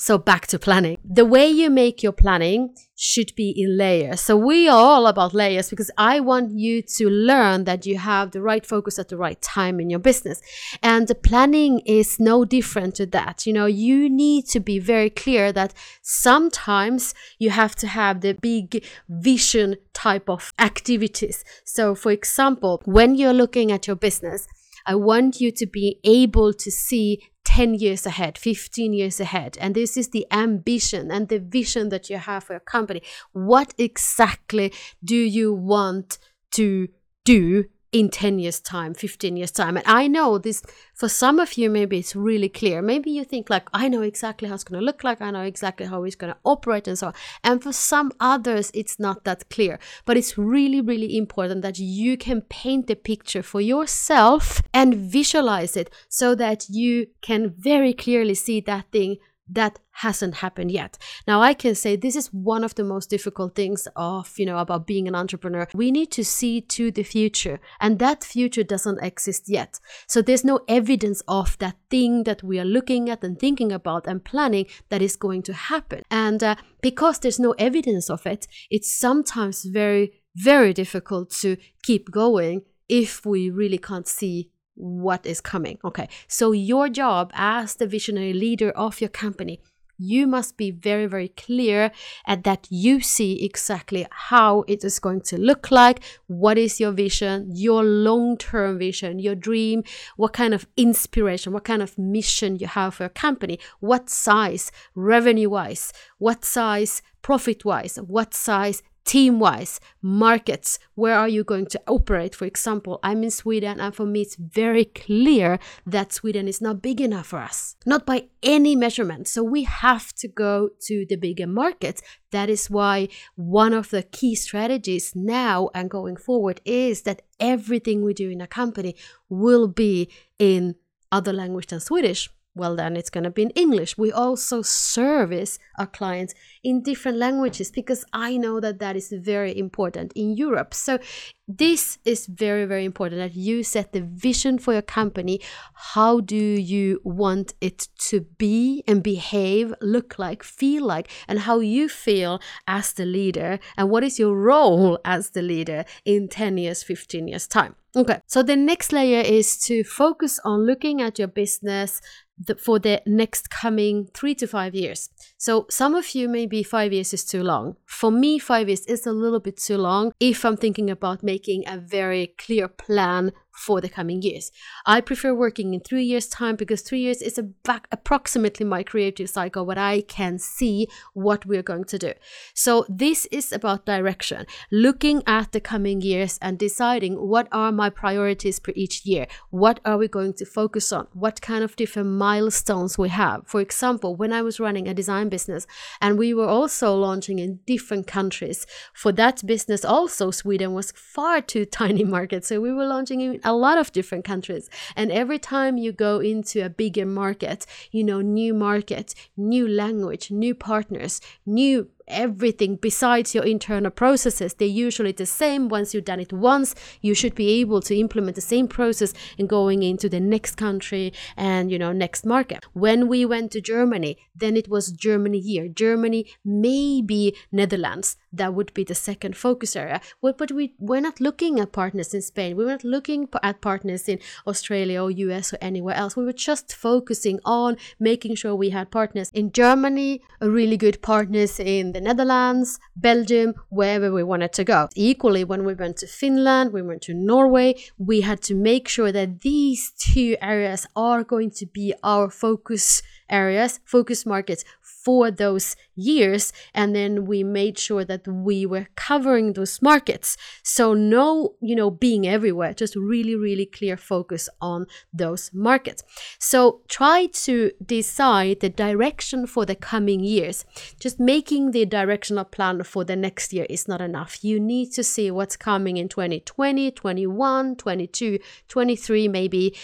So 0.01 0.17
back 0.17 0.47
to 0.47 0.57
planning. 0.57 0.97
The 1.05 1.25
way 1.25 1.47
you 1.47 1.69
make 1.69 2.01
your 2.01 2.11
planning 2.11 2.73
should 2.95 3.35
be 3.35 3.53
in 3.55 3.77
layers. 3.77 4.19
So 4.19 4.35
we 4.35 4.67
are 4.67 4.75
all 4.75 5.05
about 5.05 5.35
layers 5.35 5.69
because 5.69 5.91
I 5.95 6.19
want 6.19 6.53
you 6.53 6.81
to 6.97 7.07
learn 7.07 7.65
that 7.65 7.85
you 7.85 7.99
have 7.99 8.31
the 8.31 8.41
right 8.41 8.65
focus 8.65 8.97
at 8.97 9.09
the 9.09 9.17
right 9.17 9.39
time 9.43 9.79
in 9.79 9.91
your 9.91 9.99
business. 9.99 10.41
And 10.81 11.07
the 11.07 11.13
planning 11.13 11.81
is 11.85 12.19
no 12.19 12.45
different 12.45 12.95
to 12.95 13.05
that. 13.17 13.45
You 13.45 13.53
know, 13.53 13.67
you 13.67 14.09
need 14.09 14.47
to 14.47 14.59
be 14.59 14.79
very 14.79 15.11
clear 15.11 15.51
that 15.51 15.75
sometimes 16.01 17.13
you 17.37 17.51
have 17.51 17.75
to 17.75 17.87
have 17.87 18.21
the 18.21 18.33
big 18.33 18.83
vision 19.07 19.75
type 19.93 20.31
of 20.31 20.51
activities. 20.57 21.45
So 21.63 21.93
for 21.93 22.11
example, 22.11 22.81
when 22.85 23.13
you're 23.13 23.33
looking 23.33 23.71
at 23.71 23.85
your 23.85 23.97
business, 23.97 24.47
I 24.87 24.95
want 24.95 25.39
you 25.39 25.51
to 25.51 25.67
be 25.67 25.99
able 26.03 26.53
to 26.53 26.71
see 26.71 27.21
10 27.55 27.73
years 27.75 28.05
ahead, 28.05 28.37
15 28.37 28.93
years 28.93 29.19
ahead. 29.19 29.57
And 29.59 29.75
this 29.75 29.97
is 29.97 30.09
the 30.09 30.25
ambition 30.31 31.11
and 31.11 31.27
the 31.27 31.39
vision 31.39 31.89
that 31.89 32.09
you 32.09 32.17
have 32.17 32.45
for 32.45 32.53
your 32.53 32.61
company. 32.61 33.01
What 33.33 33.73
exactly 33.77 34.71
do 35.03 35.17
you 35.17 35.53
want 35.53 36.17
to 36.51 36.87
do 37.25 37.65
in 37.91 38.09
10 38.09 38.39
years 38.39 38.59
time 38.59 38.93
15 38.93 39.35
years 39.35 39.51
time. 39.51 39.75
And 39.77 39.85
i 39.87 40.07
know 40.07 40.37
this 40.37 40.63
for 40.93 41.09
some 41.09 41.39
of 41.39 41.53
you 41.57 41.69
maybe 41.69 41.99
it's 41.99 42.15
really 42.15 42.49
clear. 42.49 42.81
Maybe 42.81 43.11
you 43.11 43.23
think 43.23 43.49
like 43.49 43.67
i 43.73 43.87
know 43.89 44.01
exactly 44.01 44.47
how 44.47 44.55
it's 44.55 44.63
going 44.63 44.79
to 44.79 44.85
look 44.85 45.03
like. 45.03 45.21
I 45.21 45.31
know 45.31 45.41
exactly 45.41 45.85
how 45.85 46.03
it's 46.03 46.15
going 46.15 46.33
to 46.33 46.39
operate 46.43 46.87
and 46.87 46.97
so 46.97 47.07
on. 47.07 47.13
And 47.43 47.61
for 47.61 47.73
some 47.73 48.11
others 48.19 48.71
it's 48.73 48.99
not 48.99 49.23
that 49.25 49.49
clear. 49.49 49.79
But 50.05 50.17
it's 50.17 50.37
really 50.37 50.81
really 50.81 51.17
important 51.17 51.61
that 51.63 51.79
you 51.79 52.17
can 52.17 52.41
paint 52.41 52.87
the 52.87 52.95
picture 52.95 53.43
for 53.43 53.61
yourself 53.61 54.61
and 54.73 54.95
visualize 54.95 55.75
it 55.75 55.89
so 56.07 56.35
that 56.35 56.69
you 56.69 57.07
can 57.21 57.49
very 57.49 57.93
clearly 57.93 58.35
see 58.35 58.61
that 58.61 58.85
thing 58.91 59.17
that 59.49 59.79
hasn't 59.91 60.35
happened 60.35 60.71
yet. 60.71 60.97
Now 61.27 61.41
I 61.41 61.53
can 61.53 61.75
say 61.75 61.95
this 61.95 62.15
is 62.15 62.27
one 62.27 62.63
of 62.63 62.75
the 62.75 62.83
most 62.83 63.09
difficult 63.09 63.55
things 63.55 63.87
of, 63.95 64.33
you 64.37 64.45
know, 64.45 64.57
about 64.57 64.87
being 64.87 65.07
an 65.07 65.15
entrepreneur. 65.15 65.67
We 65.73 65.91
need 65.91 66.11
to 66.11 66.23
see 66.23 66.61
to 66.61 66.91
the 66.91 67.03
future 67.03 67.59
and 67.79 67.99
that 67.99 68.23
future 68.23 68.63
doesn't 68.63 69.03
exist 69.03 69.45
yet. 69.47 69.79
So 70.07 70.21
there's 70.21 70.45
no 70.45 70.61
evidence 70.67 71.21
of 71.27 71.57
that 71.59 71.75
thing 71.89 72.23
that 72.23 72.43
we 72.43 72.59
are 72.59 72.65
looking 72.65 73.09
at 73.09 73.23
and 73.23 73.37
thinking 73.37 73.71
about 73.71 74.07
and 74.07 74.23
planning 74.23 74.67
that 74.89 75.01
is 75.01 75.15
going 75.15 75.43
to 75.43 75.53
happen. 75.53 76.03
And 76.09 76.43
uh, 76.43 76.55
because 76.81 77.19
there's 77.19 77.39
no 77.39 77.51
evidence 77.57 78.09
of 78.09 78.25
it, 78.25 78.47
it's 78.69 78.95
sometimes 78.97 79.65
very 79.65 80.21
very 80.35 80.73
difficult 80.73 81.29
to 81.29 81.57
keep 81.83 82.09
going 82.09 82.61
if 82.87 83.25
we 83.25 83.49
really 83.49 83.77
can't 83.77 84.07
see 84.07 84.49
what 84.81 85.25
is 85.25 85.39
coming. 85.41 85.77
Okay, 85.85 86.09
so 86.27 86.51
your 86.51 86.89
job 86.89 87.31
as 87.33 87.75
the 87.75 87.87
visionary 87.87 88.33
leader 88.33 88.71
of 88.71 88.99
your 88.99 89.09
company, 89.09 89.61
you 90.01 90.25
must 90.25 90.57
be 90.57 90.71
very, 90.71 91.05
very 91.05 91.27
clear 91.27 91.91
at 92.25 92.43
that 92.43 92.67
you 92.71 93.01
see 93.01 93.45
exactly 93.45 94.07
how 94.09 94.63
it 94.67 94.83
is 94.83 94.97
going 94.97 95.21
to 95.21 95.37
look 95.37 95.69
like. 95.69 96.01
What 96.25 96.57
is 96.57 96.79
your 96.79 96.91
vision, 96.91 97.51
your 97.53 97.83
long 97.83 98.37
term 98.37 98.79
vision, 98.79 99.19
your 99.19 99.35
dream? 99.35 99.83
What 100.17 100.33
kind 100.33 100.55
of 100.55 100.67
inspiration, 100.75 101.53
what 101.53 101.65
kind 101.65 101.83
of 101.83 101.97
mission 101.99 102.55
you 102.55 102.65
have 102.65 102.95
for 102.95 103.03
your 103.03 103.09
company? 103.09 103.59
What 103.79 104.09
size, 104.09 104.71
revenue 104.95 105.51
wise? 105.51 105.93
What 106.17 106.43
size, 106.43 107.03
profit 107.21 107.63
wise? 107.63 107.97
What 107.97 108.33
size, 108.33 108.81
team 109.11 109.39
wise, 109.39 109.81
markets, 110.01 110.79
where 110.95 111.15
are 111.15 111.27
you 111.27 111.43
going 111.43 111.65
to 111.65 111.81
operate? 111.85 112.33
For 112.33 112.45
example, 112.45 112.97
I'm 113.03 113.23
in 113.23 113.31
Sweden, 113.31 113.77
and 113.81 113.93
for 113.93 114.05
me, 114.05 114.21
it's 114.21 114.37
very 114.37 114.85
clear 114.85 115.59
that 115.85 116.13
Sweden 116.13 116.47
is 116.47 116.61
not 116.61 116.81
big 116.81 117.01
enough 117.01 117.27
for 117.27 117.39
us, 117.39 117.75
not 117.85 118.05
by 118.05 118.27
any 118.41 118.73
measurement. 118.73 119.27
So 119.27 119.43
we 119.43 119.63
have 119.63 120.13
to 120.13 120.29
go 120.29 120.69
to 120.87 121.05
the 121.09 121.17
bigger 121.17 121.45
markets. 121.45 122.01
That 122.31 122.49
is 122.49 122.69
why 122.69 123.09
one 123.35 123.73
of 123.73 123.89
the 123.89 124.03
key 124.03 124.33
strategies 124.33 125.11
now 125.13 125.69
and 125.75 125.89
going 125.89 126.15
forward 126.15 126.61
is 126.63 127.01
that 127.01 127.23
everything 127.37 128.05
we 128.05 128.13
do 128.13 128.29
in 128.29 128.39
a 128.39 128.47
company 128.47 128.95
will 129.27 129.67
be 129.67 130.09
in 130.39 130.75
other 131.11 131.33
language 131.33 131.67
than 131.67 131.81
Swedish 131.81 132.29
well 132.55 132.75
then 132.75 132.95
it's 132.97 133.09
going 133.09 133.23
to 133.23 133.29
be 133.29 133.43
in 133.43 133.49
english. 133.51 133.97
We 133.97 134.11
also 134.11 134.61
service 134.61 135.59
our 135.77 135.87
clients 135.87 136.33
in 136.63 136.83
different 136.83 137.17
languages 137.17 137.71
because 137.71 138.05
i 138.13 138.37
know 138.37 138.59
that 138.59 138.79
that 138.79 138.95
is 138.95 139.11
very 139.11 139.57
important 139.57 140.11
in 140.15 140.35
europe. 140.35 140.73
So 140.73 140.99
this 141.47 141.97
is 142.05 142.27
very 142.27 142.65
very 142.65 142.85
important 142.85 143.19
that 143.19 143.35
you 143.35 143.63
set 143.63 143.91
the 143.93 144.01
vision 144.01 144.57
for 144.57 144.73
your 144.73 144.81
company. 144.81 145.39
How 145.73 146.21
do 146.21 146.35
you 146.35 147.01
want 147.03 147.53
it 147.61 147.87
to 148.09 148.21
be 148.37 148.83
and 148.87 149.03
behave 149.03 149.73
look 149.81 150.17
like 150.17 150.43
feel 150.43 150.85
like 150.85 151.09
and 151.27 151.39
how 151.39 151.59
you 151.59 151.89
feel 151.89 152.39
as 152.67 152.93
the 152.93 153.05
leader? 153.05 153.59
And 153.77 153.89
what 153.89 154.03
is 154.03 154.19
your 154.19 154.35
role 154.35 154.99
as 155.03 155.31
the 155.31 155.41
leader 155.41 155.85
in 156.05 156.27
10 156.27 156.57
years 156.57 156.83
15 156.83 157.27
years 157.27 157.47
time? 157.47 157.75
Okay, 157.93 158.21
so 158.25 158.41
the 158.41 158.55
next 158.55 158.93
layer 158.93 159.19
is 159.19 159.57
to 159.65 159.83
focus 159.83 160.39
on 160.45 160.65
looking 160.65 161.01
at 161.01 161.19
your 161.19 161.27
business 161.27 161.99
the, 162.45 162.55
for 162.55 162.79
the 162.79 163.01
next 163.05 163.49
coming 163.49 164.07
three 164.13 164.35
to 164.35 164.47
five 164.47 164.73
years. 164.75 165.09
So 165.37 165.65
some 165.69 165.95
of 165.95 166.15
you 166.15 166.27
maybe 166.27 166.63
five 166.63 166.93
years 166.93 167.13
is 167.13 167.25
too 167.25 167.43
long. 167.43 167.75
For 167.85 168.11
me, 168.11 168.39
five 168.39 168.67
years 168.67 168.85
is 168.85 169.05
a 169.05 169.11
little 169.11 169.39
bit 169.39 169.57
too 169.57 169.77
long 169.77 170.13
if 170.19 170.43
I'm 170.45 170.57
thinking 170.57 170.89
about 170.89 171.23
making 171.23 171.63
a 171.67 171.77
very 171.77 172.33
clear 172.37 172.67
plan 172.67 173.31
for 173.51 173.81
the 173.81 173.89
coming 173.89 174.21
years. 174.21 174.51
I 174.85 175.01
prefer 175.01 175.33
working 175.33 175.73
in 175.73 175.81
three 175.81 176.03
years' 176.03 176.27
time 176.27 176.55
because 176.55 176.81
three 176.81 177.01
years 177.01 177.21
is 177.21 177.39
back 177.63 177.87
approximately 177.91 178.65
my 178.65 178.83
creative 178.83 179.29
cycle, 179.29 179.65
what 179.65 179.77
I 179.77 180.01
can 180.01 180.37
see 180.39 180.87
what 181.13 181.45
we're 181.45 181.63
going 181.63 181.85
to 181.85 181.97
do. 181.97 182.13
So 182.53 182.85
this 182.89 183.25
is 183.27 183.51
about 183.51 183.85
direction, 183.85 184.45
looking 184.71 185.23
at 185.27 185.51
the 185.51 185.59
coming 185.59 186.01
years 186.01 186.39
and 186.41 186.57
deciding 186.57 187.15
what 187.15 187.47
are 187.51 187.71
my 187.71 187.89
priorities 187.89 188.59
per 188.59 188.71
each 188.75 189.05
year. 189.05 189.27
What 189.49 189.79
are 189.85 189.97
we 189.97 190.07
going 190.07 190.33
to 190.35 190.45
focus 190.45 190.91
on? 190.91 191.07
What 191.13 191.41
kind 191.41 191.63
of 191.63 191.75
different 191.75 192.09
milestones 192.09 192.97
we 192.97 193.09
have? 193.09 193.47
For 193.47 193.61
example, 193.61 194.15
when 194.15 194.33
I 194.33 194.41
was 194.41 194.59
running 194.59 194.87
a 194.87 194.93
design 194.93 195.29
business 195.29 195.67
and 195.99 196.17
we 196.17 196.33
were 196.33 196.47
also 196.47 196.95
launching 196.95 197.39
in 197.39 197.59
different 197.65 198.07
countries, 198.07 198.65
for 198.93 199.11
that 199.13 199.45
business 199.45 199.83
also 199.83 200.31
Sweden 200.31 200.73
was 200.73 200.91
far 200.91 201.41
too 201.41 201.65
tiny 201.81 202.03
market. 202.03 202.45
So 202.45 202.61
we 202.61 202.71
were 202.71 202.85
launching 202.85 203.21
in 203.21 203.40
a 203.43 203.53
lot 203.53 203.77
of 203.77 203.91
different 203.91 204.25
countries. 204.25 204.69
And 204.95 205.11
every 205.11 205.39
time 205.39 205.77
you 205.77 205.91
go 205.91 206.19
into 206.19 206.65
a 206.65 206.69
bigger 206.69 207.05
market, 207.05 207.65
you 207.91 208.03
know, 208.03 208.21
new 208.21 208.53
market, 208.53 209.15
new 209.37 209.67
language, 209.67 210.31
new 210.31 210.55
partners, 210.55 211.21
new 211.45 211.89
everything 212.11 212.75
besides 212.75 213.33
your 213.33 213.43
internal 213.43 213.91
processes 213.91 214.53
they're 214.55 214.67
usually 214.67 215.11
the 215.11 215.25
same 215.25 215.69
once 215.69 215.93
you've 215.93 216.05
done 216.05 216.19
it 216.19 216.33
once 216.33 216.75
you 217.01 217.13
should 217.13 217.35
be 217.35 217.59
able 217.59 217.81
to 217.81 217.97
implement 217.97 218.35
the 218.35 218.41
same 218.41 218.67
process 218.67 219.13
in 219.37 219.47
going 219.47 219.83
into 219.83 220.07
the 220.09 220.19
next 220.19 220.55
country 220.55 221.13
and 221.37 221.71
you 221.71 221.79
know 221.79 221.91
next 221.91 222.25
market 222.25 222.65
when 222.73 223.07
we 223.07 223.25
went 223.25 223.51
to 223.51 223.61
germany 223.61 224.17
then 224.35 224.57
it 224.57 224.67
was 224.67 224.91
germany 224.91 225.39
here 225.39 225.67
germany 225.67 226.25
maybe 226.43 227.35
netherlands 227.51 228.17
that 228.33 228.53
would 228.53 228.73
be 228.73 228.83
the 228.83 228.95
second 228.95 229.35
focus 229.35 229.75
area. 229.75 230.01
But, 230.21 230.51
we, 230.51 230.73
we're 230.79 231.01
not 231.01 231.19
looking 231.19 231.59
at 231.59 231.71
partners 231.71 232.13
in 232.13 232.21
Spain. 232.21 232.55
We 232.55 232.65
weren't 232.65 232.83
looking 232.83 233.27
at 233.43 233.61
partners 233.61 234.07
in 234.07 234.19
Australia 234.47 235.03
or 235.03 235.11
US 235.11 235.53
or 235.53 235.57
anywhere 235.61 235.95
else. 235.95 236.15
We 236.15 236.25
were 236.25 236.33
just 236.33 236.73
focusing 236.73 237.39
on 237.45 237.77
making 237.99 238.35
sure 238.35 238.55
we 238.55 238.69
had 238.69 238.91
partners 238.91 239.31
in 239.33 239.51
Germany, 239.51 240.21
a 240.39 240.49
really 240.49 240.77
good 240.77 241.01
partners 241.01 241.59
in 241.59 241.91
the 241.91 242.00
Netherlands, 242.01 242.79
Belgium, 242.95 243.53
wherever 243.69 244.11
we 244.11 244.23
wanted 244.23 244.53
to 244.53 244.63
go. 244.63 244.89
Equally, 244.95 245.43
when 245.43 245.63
we 245.65 245.73
went 245.73 245.97
to 245.97 246.07
Finland, 246.07 246.73
we 246.73 246.81
went 246.81 247.01
to 247.03 247.13
Norway, 247.13 247.75
we 247.97 248.21
had 248.21 248.41
to 248.43 248.55
make 248.55 248.87
sure 248.87 249.11
that 249.11 249.41
these 249.41 249.91
two 249.91 250.35
areas 250.41 250.87
are 250.95 251.23
going 251.23 251.51
to 251.51 251.65
be 251.65 251.93
our 252.03 252.29
focus 252.29 253.01
areas, 253.31 253.79
focus 253.85 254.25
markets 254.25 254.63
for 254.81 255.31
those 255.31 255.75
years. 255.95 256.53
And 256.73 256.95
then 256.95 257.25
we 257.25 257.43
made 257.43 257.79
sure 257.79 258.05
that 258.05 258.27
we 258.27 258.65
were 258.65 258.87
covering 258.95 259.53
those 259.53 259.81
markets. 259.81 260.37
So 260.63 260.93
no, 260.93 261.55
you 261.61 261.75
know, 261.75 261.89
being 261.89 262.27
everywhere, 262.27 262.73
just 262.73 262.95
really, 262.95 263.35
really 263.35 263.65
clear 263.65 263.97
focus 263.97 264.49
on 264.59 264.85
those 265.13 265.51
markets. 265.53 266.03
So 266.39 266.81
try 266.87 267.27
to 267.45 267.71
decide 267.83 268.59
the 268.59 268.69
direction 268.69 269.47
for 269.47 269.65
the 269.65 269.75
coming 269.75 270.19
years. 270.19 270.65
Just 270.99 271.19
making 271.19 271.71
the 271.71 271.85
directional 271.85 272.45
plan 272.45 272.83
for 272.83 273.03
the 273.03 273.15
next 273.15 273.53
year 273.53 273.65
is 273.69 273.87
not 273.87 274.01
enough. 274.01 274.43
You 274.43 274.59
need 274.59 274.91
to 274.93 275.03
see 275.03 275.31
what's 275.31 275.57
coming 275.57 275.97
in 275.97 276.09
2020, 276.09 276.91
21, 276.91 277.75
22, 277.75 278.39
23, 278.67 279.27
maybe 279.27 279.75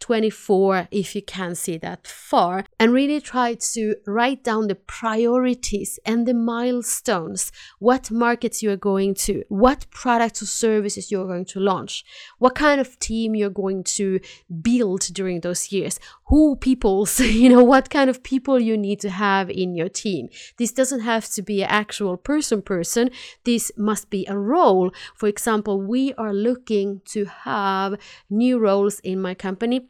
24 0.00 0.88
if 0.90 1.14
you 1.14 1.22
can 1.22 1.54
see 1.54 1.76
that 1.78 2.06
far 2.06 2.64
and 2.78 2.92
really 2.92 3.20
try 3.20 3.54
to 3.54 3.94
write 4.06 4.44
down 4.44 4.68
the 4.68 4.74
priorities 4.74 5.98
and 6.04 6.26
the 6.26 6.34
milestones 6.34 7.50
what 7.78 8.10
markets 8.10 8.62
you 8.62 8.70
are 8.70 8.76
going 8.76 9.14
to 9.14 9.42
what 9.48 9.86
products 9.90 10.42
or 10.42 10.46
services 10.46 11.10
you're 11.10 11.26
going 11.26 11.44
to 11.44 11.58
launch 11.58 12.04
what 12.38 12.54
kind 12.54 12.80
of 12.80 12.98
team 12.98 13.34
you're 13.34 13.50
going 13.50 13.82
to 13.82 14.20
build 14.62 15.00
during 15.12 15.40
those 15.40 15.72
years 15.72 15.98
who 16.28 16.56
people's 16.56 17.20
you 17.42 17.48
know 17.48 17.64
what 17.64 17.90
kind 17.90 18.10
of 18.10 18.22
people 18.22 18.58
you 18.60 18.76
need 18.76 19.00
to 19.00 19.10
have 19.10 19.50
in 19.50 19.74
your 19.74 19.88
team. 19.88 20.28
This 20.58 20.72
doesn't 20.72 21.00
have 21.00 21.28
to 21.30 21.42
be 21.42 21.62
an 21.62 21.70
actual 21.70 22.16
person 22.16 22.62
person. 22.62 23.10
This 23.44 23.70
must 23.76 24.10
be 24.10 24.26
a 24.28 24.38
role. 24.38 24.92
For 25.14 25.28
example 25.28 25.80
we 25.80 26.12
are 26.14 26.34
looking 26.34 27.02
to 27.06 27.24
have 27.24 27.98
new 28.30 28.58
roles 28.58 29.00
in 29.00 29.20
my 29.20 29.34
company 29.34 29.88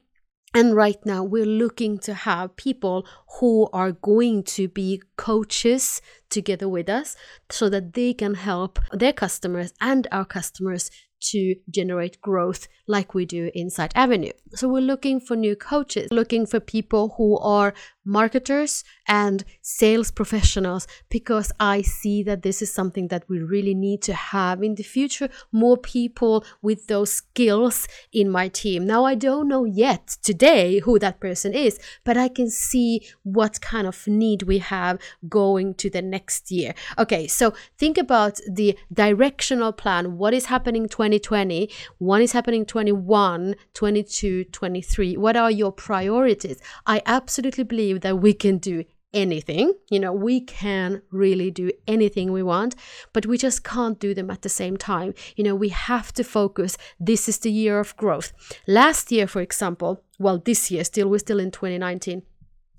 and 0.56 0.74
right 0.74 0.96
now, 1.04 1.22
we're 1.22 1.44
looking 1.44 1.98
to 1.98 2.14
have 2.14 2.56
people 2.56 3.06
who 3.38 3.68
are 3.74 3.92
going 3.92 4.42
to 4.44 4.68
be 4.68 5.02
coaches 5.18 6.00
together 6.30 6.66
with 6.66 6.88
us 6.88 7.14
so 7.50 7.68
that 7.68 7.92
they 7.92 8.14
can 8.14 8.32
help 8.32 8.78
their 8.90 9.12
customers 9.12 9.74
and 9.82 10.06
our 10.10 10.24
customers 10.24 10.90
to 11.20 11.56
generate 11.70 12.20
growth 12.20 12.68
like 12.86 13.14
we 13.14 13.24
do 13.24 13.50
inside 13.54 13.92
Avenue. 13.94 14.32
So 14.50 14.68
we're 14.68 14.80
looking 14.80 15.20
for 15.20 15.36
new 15.36 15.56
coaches, 15.56 16.10
looking 16.10 16.46
for 16.46 16.60
people 16.60 17.14
who 17.16 17.38
are 17.38 17.74
marketers 18.06 18.84
and 19.06 19.44
sales 19.60 20.10
professionals 20.10 20.86
because 21.08 21.52
I 21.60 21.82
see 21.82 22.22
that 22.22 22.42
this 22.42 22.62
is 22.62 22.72
something 22.72 23.08
that 23.08 23.28
we 23.28 23.40
really 23.40 23.74
need 23.74 24.00
to 24.02 24.14
have 24.14 24.62
in 24.62 24.76
the 24.76 24.82
future 24.82 25.28
more 25.52 25.76
people 25.76 26.44
with 26.62 26.86
those 26.86 27.12
skills 27.12 27.88
in 28.12 28.30
my 28.30 28.48
team. 28.48 28.86
Now, 28.86 29.04
I 29.04 29.14
don't 29.14 29.48
know 29.48 29.64
yet 29.64 30.16
today 30.22 30.78
who 30.80 30.98
that 31.00 31.20
person 31.20 31.52
is, 31.52 31.78
but 32.04 32.16
I 32.16 32.28
can 32.28 32.48
see 32.50 33.02
what 33.22 33.60
kind 33.60 33.86
of 33.86 34.06
need 34.06 34.42
we 34.44 34.58
have 34.58 34.98
going 35.28 35.74
to 35.74 35.90
the 35.90 36.02
next 36.02 36.50
year. 36.50 36.74
Okay, 36.98 37.26
so 37.26 37.54
think 37.76 37.98
about 37.98 38.40
the 38.48 38.78
directional 38.92 39.72
plan. 39.72 40.16
What 40.16 40.32
is 40.32 40.46
happening 40.46 40.88
2020? 40.88 41.70
What 41.98 42.22
is 42.22 42.32
happening 42.32 42.64
21, 42.64 43.56
22, 43.74 44.44
23? 44.44 45.16
What 45.16 45.36
are 45.36 45.50
your 45.50 45.72
priorities? 45.72 46.60
I 46.86 47.02
absolutely 47.06 47.64
believe 47.64 47.95
that 48.00 48.18
we 48.18 48.32
can 48.32 48.58
do 48.58 48.84
anything. 49.12 49.72
You 49.90 50.00
know, 50.00 50.12
we 50.12 50.40
can 50.40 51.02
really 51.10 51.50
do 51.50 51.70
anything 51.86 52.32
we 52.32 52.42
want, 52.42 52.76
but 53.12 53.26
we 53.26 53.38
just 53.38 53.64
can't 53.64 53.98
do 53.98 54.14
them 54.14 54.30
at 54.30 54.42
the 54.42 54.48
same 54.48 54.76
time. 54.76 55.14
You 55.36 55.44
know, 55.44 55.54
we 55.54 55.70
have 55.70 56.12
to 56.14 56.24
focus. 56.24 56.76
This 57.00 57.28
is 57.28 57.38
the 57.38 57.50
year 57.50 57.80
of 57.80 57.96
growth. 57.96 58.32
Last 58.66 59.10
year, 59.10 59.26
for 59.26 59.40
example, 59.40 60.02
well, 60.18 60.38
this 60.38 60.70
year, 60.70 60.84
still, 60.84 61.08
we're 61.08 61.18
still 61.18 61.40
in 61.40 61.50
2019 61.50 62.22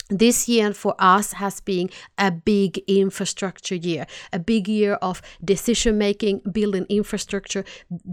this 0.10 0.48
year 0.48 0.74
for 0.74 0.96
us 1.00 1.34
has 1.34 1.60
been 1.60 1.90
a 2.18 2.32
big 2.32 2.78
infrastructure 2.88 3.76
year, 3.76 4.06
a 4.32 4.40
big 4.40 4.68
year 4.68 4.94
of 4.96 5.22
decision 5.44 5.98
making, 5.98 6.42
building 6.52 6.86
infrastructure, 6.90 7.66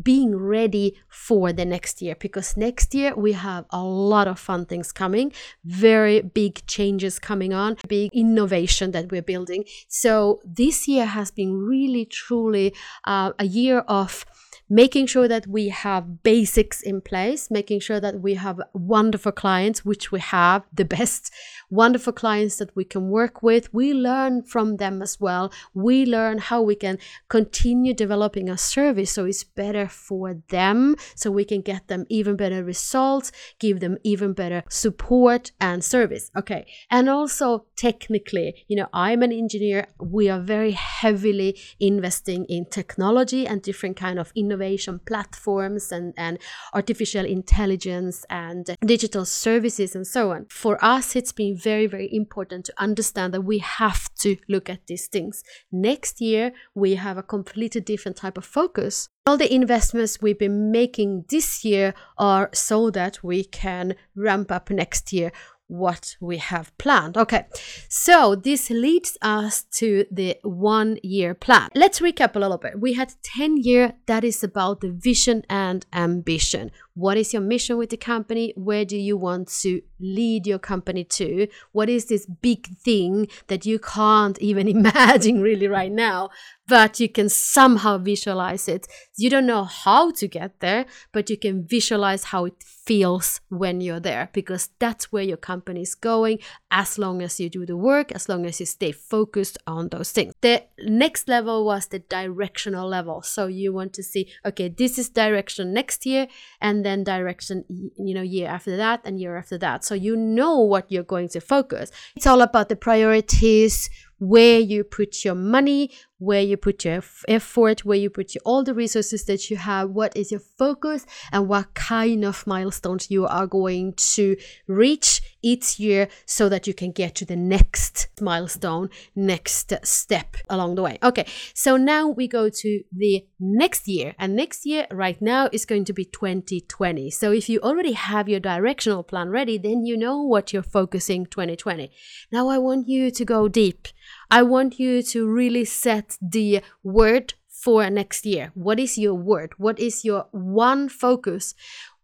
being 0.03 0.37
ready 0.37 0.97
for 1.09 1.53
the 1.53 1.65
next 1.65 2.03
year. 2.03 2.17
Because 2.19 2.57
next 2.57 2.95
year 2.95 3.15
we 3.15 3.33
have 3.33 3.65
a 3.71 3.83
lot 3.83 4.27
of 4.27 4.39
fun 4.39 4.67
things 4.67 4.93
coming, 4.93 5.33
very 5.65 6.21
big 6.21 6.67
changes 6.67 7.19
coming 7.19 7.53
on, 7.53 7.77
big 7.89 8.11
innovation 8.13 8.91
that 8.91 9.11
we're 9.11 9.23
building. 9.23 9.65
So 9.89 10.41
this 10.45 10.89
year 10.89 11.07
has 11.07 11.31
been 11.31 11.57
really, 11.57 12.05
truly 12.05 12.75
uh, 13.05 13.33
a 13.39 13.45
year 13.45 13.79
of 13.81 14.25
making 14.69 15.07
sure 15.07 15.29
that 15.29 15.47
we 15.47 15.69
have 15.69 16.23
basics 16.23 16.81
in 16.81 17.01
place, 17.01 17.51
making 17.51 17.81
sure 17.81 18.01
that 18.01 18.21
we 18.21 18.35
have 18.35 18.61
wonderful 18.73 19.33
clients, 19.33 19.85
which 19.85 20.11
we 20.11 20.21
have 20.21 20.63
the 20.73 20.85
best 20.97 21.33
wonderful 21.71 22.13
clients 22.13 22.57
that 22.57 22.75
we 22.75 22.85
can 22.85 23.09
work 23.09 23.43
with. 23.43 23.73
We 23.75 23.93
learn 23.93 24.43
from 24.43 24.77
them 24.77 25.03
as 25.03 25.21
well. 25.21 25.53
We 25.75 26.07
learn 26.07 26.39
how 26.39 26.63
we 26.63 26.75
can 26.75 26.99
continue 27.29 27.95
developing 27.95 28.49
a 28.49 28.57
service 28.57 29.13
so 29.13 29.27
it's 29.27 29.45
better 29.45 29.89
for 29.89 30.35
them, 30.49 30.97
so 31.15 31.31
we 31.31 31.45
can 31.45 31.61
get 31.61 31.89
them 31.89 32.07
even 32.09 32.37
better 32.37 32.65
results, 32.65 33.33
give 33.59 33.81
them 33.81 33.99
even 34.03 34.33
better 34.33 34.65
support 34.69 35.53
and 35.61 35.85
service. 35.85 36.31
Okay. 36.37 36.67
And 36.91 37.09
also 37.09 37.67
technically, 37.77 38.65
you 38.69 38.77
know, 38.77 38.89
I'm 38.93 39.23
an 39.23 39.33
engineer. 39.33 39.89
We 40.01 40.29
are 40.29 40.41
very 40.41 40.73
heavily 40.73 41.59
investing 41.81 42.45
in 42.47 42.67
technology 42.67 43.47
and 43.47 43.61
different 43.61 43.97
kind 43.97 44.19
of 44.19 44.33
innovation 44.35 44.54
innovation 44.55 45.01
platforms 45.05 45.91
and, 45.91 46.15
and 46.17 46.39
artificial 46.73 47.25
intelligence 47.25 48.25
and 48.31 48.77
digital 48.87 49.25
services 49.25 49.97
and 49.97 50.07
so 50.07 50.31
on. 50.31 50.47
For 50.49 50.83
us, 50.85 51.17
it's 51.17 51.33
been 51.33 51.57
very, 51.57 51.87
very 51.87 52.09
important 52.15 52.65
to 52.67 52.75
understand 52.79 53.35
that 53.35 53.43
we 53.43 53.59
have 53.59 54.09
to 54.21 54.37
look 54.49 54.71
at 54.71 54.87
these 54.87 55.09
things. 55.09 55.43
Next 55.73 56.21
year, 56.21 56.53
we 56.75 56.95
have 56.95 57.19
a 57.19 57.23
completely 57.23 57.81
different 57.81 58.17
type 58.17 58.39
of 58.39 58.45
focus. 58.45 59.09
All 59.27 59.39
the 59.39 59.53
investments 59.53 60.21
we've 60.21 60.39
been 60.39 60.71
making 60.71 61.25
this 61.31 61.65
year 61.65 61.95
are 62.19 62.51
so 62.53 62.91
that 62.91 63.25
we 63.25 63.43
can 63.45 63.95
ramp 64.15 64.53
up 64.53 64.71
next 64.71 65.13
year 65.13 65.33
what 65.67 66.17
we 66.21 66.39
have 66.39 66.77
planned. 66.79 67.17
Okay, 67.17 67.47
so 67.89 68.35
this 68.35 68.71
leads 68.71 69.17
us 69.23 69.65
to 69.75 70.05
the 70.11 70.37
one 70.43 70.99
year 71.03 71.35
plan. 71.35 71.69
Let's 71.75 72.01
recap 72.01 72.37
a 72.37 72.39
little 72.39 72.59
bit. 72.59 72.81
We 72.81 72.95
had 72.95 73.15
10 73.23 73.59
year 73.59 73.95
that 74.07 74.25
is 74.25 74.45
about 74.45 74.81
the 74.81 74.91
vision 74.91 75.43
and 75.49 75.85
ambition. 75.93 76.71
What 76.95 77.17
is 77.17 77.33
your 77.33 77.43
mission 77.43 77.77
with 77.77 77.91
the 77.91 77.97
company? 77.97 78.53
Where 78.57 78.85
do 78.85 78.97
you 78.97 79.17
want 79.17 79.49
to 79.63 79.83
lead 79.99 80.47
your 80.47 80.61
company 80.61 81.05
to? 81.05 81.49
What 81.73 81.89
is 81.89 82.07
this 82.07 82.27
big 82.27 82.69
thing 82.79 83.27
that 83.49 83.67
you 83.67 83.79
can't 83.79 84.39
even 84.41 84.69
imagine 84.79 85.41
really 85.41 85.67
right 85.67 85.91
now, 85.91 86.31
but 86.69 87.01
you 87.01 87.09
can 87.09 87.29
somehow 87.29 87.99
visualize 87.99 88.69
it? 88.69 88.87
You 89.17 89.29
don't 89.29 89.47
know 89.47 89.65
how 89.65 90.13
to 90.13 90.29
get 90.29 90.61
there, 90.61 90.87
but 91.13 91.29
you 91.31 91.37
can 91.37 91.67
visualize 91.67 92.25
how 92.25 92.45
it 92.45 92.63
feels 92.63 93.41
when 93.49 93.81
you're 93.81 94.01
there 94.01 94.29
because 94.33 94.69
that's 94.79 95.11
where 95.11 95.23
your 95.23 95.37
company 95.37 95.83
is 95.83 95.95
going 95.95 96.39
as 96.71 96.99
long 96.99 97.23
as 97.23 97.41
you 97.41 97.49
do 97.49 97.65
the 97.65 97.77
work, 97.77 98.13
as 98.13 98.29
long 98.29 98.45
as 98.47 98.61
you 98.61 98.67
stay 98.67 98.93
focused 98.93 99.59
on 99.67 99.89
those 99.89 100.13
things. 100.13 100.35
The 100.43 100.65
next 100.81 101.29
level 101.29 101.65
was 101.65 101.87
the 101.87 102.01
directional 102.01 102.87
level. 102.89 103.23
So 103.23 103.47
you 103.47 103.73
want 103.73 103.93
to 103.95 104.03
see, 104.03 104.31
okay, 104.45 104.69
this 104.69 104.99
is 104.99 105.09
direction 105.09 105.73
next 105.73 106.05
year, 106.05 106.29
and 106.61 106.84
then 106.85 107.05
direction 107.05 107.65
you 107.69 108.15
know 108.15 108.23
year 108.23 108.49
after 108.49 108.77
that 108.77 109.01
and 109.05 109.21
year 109.21 109.37
after 109.37 109.59
that. 109.59 109.85
So 109.85 109.95
you 109.95 110.17
know 110.17 110.61
what 110.61 110.91
you're 110.91 111.03
going 111.03 111.29
to 111.31 111.41
focus. 111.41 111.91
It's 112.17 112.27
all 112.27 112.43
about 112.43 112.69
the 112.69 112.77
priorities 112.77 113.91
where 114.19 114.59
you 114.59 114.85
put 114.85 115.25
your 115.25 115.35
money 115.35 115.91
where 116.19 116.41
you 116.41 116.57
put 116.57 116.85
your 116.85 117.03
effort 117.29 117.85
where 117.85 117.99
you 117.99 118.09
put 118.09 118.35
your, 118.35 118.43
all 118.45 118.63
the 118.63 118.73
resources 118.73 119.25
that 119.25 119.51
you 119.51 119.57
have 119.57 119.91
what 119.91 120.17
is 120.17 120.31
your 120.31 120.41
focus 120.41 121.05
and 121.33 121.49
what 121.49 121.75
kind 121.75 122.25
of 122.25 122.47
milestones 122.47 123.11
you 123.11 123.27
are 123.27 123.47
going 123.47 123.93
to 123.95 124.37
reach 124.67 125.21
each 125.45 125.79
year 125.79 126.09
so 126.25 126.49
that 126.49 126.67
you 126.67 126.73
can 126.73 126.91
get 126.91 127.15
to 127.17 127.25
the 127.25 127.37
next 127.37 128.09
milestone, 128.21 128.89
next 129.15 129.73
step 129.85 130.37
along 130.49 130.75
the 130.75 130.83
way. 130.83 130.99
Okay, 131.03 131.27
so 131.53 131.77
now 131.77 132.09
we 132.09 132.27
go 132.27 132.49
to 132.49 132.83
the 132.91 133.27
next 133.39 133.87
year, 133.87 134.15
and 134.19 134.35
next 134.35 134.65
year 134.65 134.87
right 134.91 135.21
now 135.21 135.49
is 135.53 135.67
going 135.67 135.85
to 135.85 135.93
be 135.93 136.07
2020. 136.07 137.11
So 137.11 137.31
if 137.31 137.49
you 137.49 137.61
already 137.61 137.93
have 137.93 138.29
your 138.29 138.41
directional 138.41 139.03
plan 139.03 139.29
ready, 139.29 139.59
then 139.59 139.85
you 139.85 139.97
know 139.97 140.23
what 140.23 140.53
you're 140.53 140.63
focusing 140.63 141.27
2020. 141.27 141.91
Now 142.33 142.49
I 142.49 142.59
want 142.59 142.89
you 142.89 143.11
to 143.11 143.25
go 143.25 143.49
deep. 143.49 143.89
I 144.31 144.43
want 144.43 144.81
you 144.81 145.03
to 145.03 145.29
really 145.29 145.67
set 145.67 146.17
the 146.23 146.63
word 146.83 147.35
for 147.65 147.89
next 147.89 148.27
year. 148.27 148.51
What 148.55 148.79
is 148.79 148.99
your 148.99 149.15
word? 149.15 149.53
What 149.57 149.79
is 149.79 150.05
your 150.05 150.27
one 150.33 150.89
focus? 150.89 151.55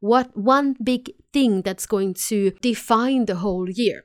What 0.00 0.37
one 0.37 0.76
big 0.83 1.12
thing 1.33 1.62
that's 1.62 1.87
going 1.87 2.14
to 2.28 2.52
define 2.62 3.26
the 3.26 3.37
whole 3.37 3.69
year? 3.69 4.04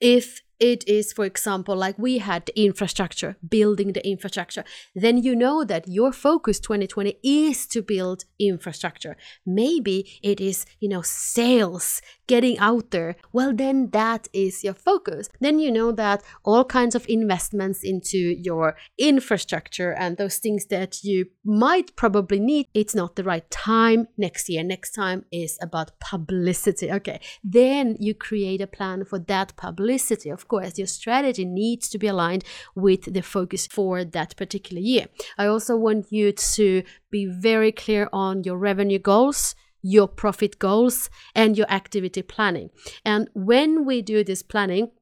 If 0.00 0.42
it 0.62 0.86
is, 0.86 1.12
for 1.12 1.24
example, 1.24 1.74
like 1.74 1.98
we 1.98 2.18
had 2.18 2.46
the 2.46 2.64
infrastructure, 2.64 3.36
building 3.48 3.94
the 3.94 4.06
infrastructure, 4.06 4.62
then 4.94 5.18
you 5.18 5.34
know 5.34 5.64
that 5.64 5.88
your 5.88 6.12
focus 6.12 6.60
2020 6.60 7.16
is 7.24 7.66
to 7.66 7.82
build 7.82 8.24
infrastructure. 8.38 9.16
Maybe 9.44 10.20
it 10.22 10.40
is, 10.40 10.64
you 10.78 10.88
know, 10.88 11.02
sales, 11.02 12.00
getting 12.28 12.58
out 12.58 12.92
there. 12.92 13.16
Well, 13.32 13.52
then 13.52 13.90
that 13.90 14.28
is 14.32 14.62
your 14.62 14.74
focus. 14.74 15.28
Then 15.40 15.58
you 15.58 15.72
know 15.72 15.90
that 15.90 16.22
all 16.44 16.64
kinds 16.64 16.94
of 16.94 17.06
investments 17.08 17.80
into 17.82 18.18
your 18.18 18.76
infrastructure 18.96 19.92
and 19.92 20.16
those 20.16 20.38
things 20.38 20.66
that 20.66 21.02
you 21.02 21.26
might 21.44 21.96
probably 21.96 22.38
need, 22.38 22.68
it's 22.72 22.94
not 22.94 23.16
the 23.16 23.24
right 23.24 23.50
time 23.50 24.06
next 24.16 24.48
year. 24.48 24.62
Next 24.62 24.92
time 24.92 25.24
is 25.32 25.58
about 25.60 25.98
publicity. 25.98 26.92
Okay. 26.92 27.20
Then 27.42 27.96
you 27.98 28.14
create 28.14 28.60
a 28.60 28.68
plan 28.68 29.04
for 29.04 29.18
that 29.18 29.56
publicity. 29.56 30.30
Of 30.30 30.46
course, 30.52 30.76
your 30.76 30.86
strategy 30.86 31.46
needs 31.46 31.88
to 31.88 31.98
be 31.98 32.08
aligned 32.08 32.44
with 32.74 33.02
the 33.14 33.22
focus 33.22 33.66
for 33.66 34.04
that 34.04 34.36
particular 34.36 34.82
year. 34.82 35.06
I 35.38 35.46
also 35.46 35.76
want 35.76 36.12
you 36.12 36.32
to 36.32 36.82
be 37.10 37.24
very 37.24 37.72
clear 37.72 38.08
on 38.12 38.44
your 38.44 38.58
revenue 38.58 38.98
goals 38.98 39.54
your 39.84 40.06
profit 40.06 40.60
goals 40.60 41.10
and 41.34 41.58
your 41.58 41.68
activity 41.68 42.22
planning. 42.22 42.70
And 43.04 43.28
when 43.34 43.84
we 43.84 44.00
do 44.00 44.22
this 44.22 44.40
planning, 44.40 44.92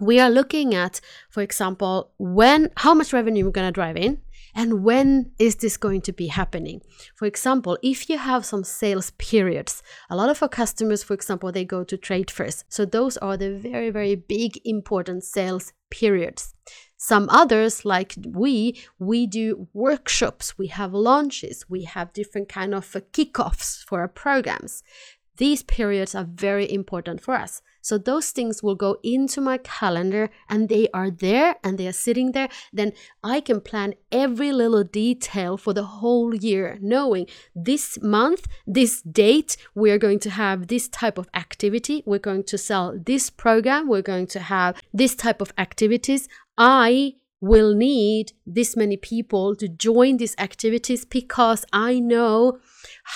we 0.00 0.18
are 0.18 0.30
looking 0.30 0.74
at, 0.74 1.00
for 1.30 1.42
example, 1.42 2.12
when 2.18 2.70
how 2.76 2.94
much 2.94 3.12
revenue 3.12 3.44
we're 3.44 3.50
going 3.52 3.68
to 3.68 3.72
drive 3.72 3.96
in 3.96 4.20
and 4.54 4.84
when 4.84 5.32
is 5.38 5.56
this 5.56 5.76
going 5.76 6.00
to 6.02 6.12
be 6.12 6.28
happening? 6.28 6.80
For 7.16 7.26
example 7.26 7.78
if 7.82 8.08
you 8.08 8.18
have 8.18 8.44
some 8.44 8.64
sales 8.64 9.10
periods 9.12 9.82
a 10.10 10.16
lot 10.16 10.30
of 10.30 10.42
our 10.42 10.48
customers 10.48 11.02
for 11.02 11.14
example 11.14 11.50
they 11.50 11.64
go 11.64 11.84
to 11.84 11.96
trade 11.96 12.30
fairs 12.30 12.64
so 12.68 12.84
those 12.84 13.16
are 13.18 13.36
the 13.36 13.56
very 13.56 13.90
very 13.90 14.14
big 14.14 14.58
important 14.64 15.24
sales 15.24 15.72
periods. 15.90 16.54
Some 16.96 17.28
others 17.30 17.84
like 17.84 18.14
we 18.24 18.80
we 18.98 19.26
do 19.26 19.68
workshops 19.72 20.56
we 20.56 20.68
have 20.68 20.92
launches 20.92 21.68
we 21.68 21.84
have 21.84 22.12
different 22.12 22.48
kind 22.48 22.74
of 22.74 22.96
uh, 22.96 23.00
kickoffs 23.12 23.84
for 23.84 24.00
our 24.00 24.08
programs 24.08 24.82
these 25.36 25.62
periods 25.62 26.14
are 26.14 26.24
very 26.24 26.70
important 26.70 27.20
for 27.20 27.34
us. 27.34 27.62
So 27.80 27.98
those 27.98 28.30
things 28.30 28.62
will 28.62 28.76
go 28.76 28.96
into 29.02 29.42
my 29.42 29.58
calendar 29.58 30.30
and 30.48 30.70
they 30.70 30.88
are 30.94 31.10
there 31.10 31.56
and 31.62 31.76
they 31.76 31.86
are 31.86 31.92
sitting 31.92 32.32
there. 32.32 32.48
Then 32.72 32.92
I 33.22 33.40
can 33.40 33.60
plan 33.60 33.92
every 34.10 34.52
little 34.52 34.84
detail 34.84 35.58
for 35.58 35.74
the 35.74 35.84
whole 35.84 36.34
year, 36.34 36.78
knowing 36.80 37.26
this 37.54 38.00
month, 38.00 38.46
this 38.66 39.02
date, 39.02 39.58
we're 39.74 39.98
going 39.98 40.18
to 40.20 40.30
have 40.30 40.68
this 40.68 40.88
type 40.88 41.18
of 41.18 41.28
activity. 41.34 42.02
We're 42.06 42.20
going 42.20 42.44
to 42.44 42.56
sell 42.56 42.98
this 42.98 43.28
program. 43.28 43.86
We're 43.86 44.00
going 44.00 44.28
to 44.28 44.40
have 44.40 44.80
this 44.94 45.14
type 45.14 45.42
of 45.42 45.52
activities. 45.58 46.26
I 46.56 47.16
will 47.44 47.74
need 47.74 48.32
this 48.46 48.76
many 48.76 48.96
people 48.96 49.54
to 49.56 49.68
join 49.68 50.16
these 50.16 50.34
activities 50.38 51.04
because 51.04 51.64
I 51.72 51.98
know 51.98 52.58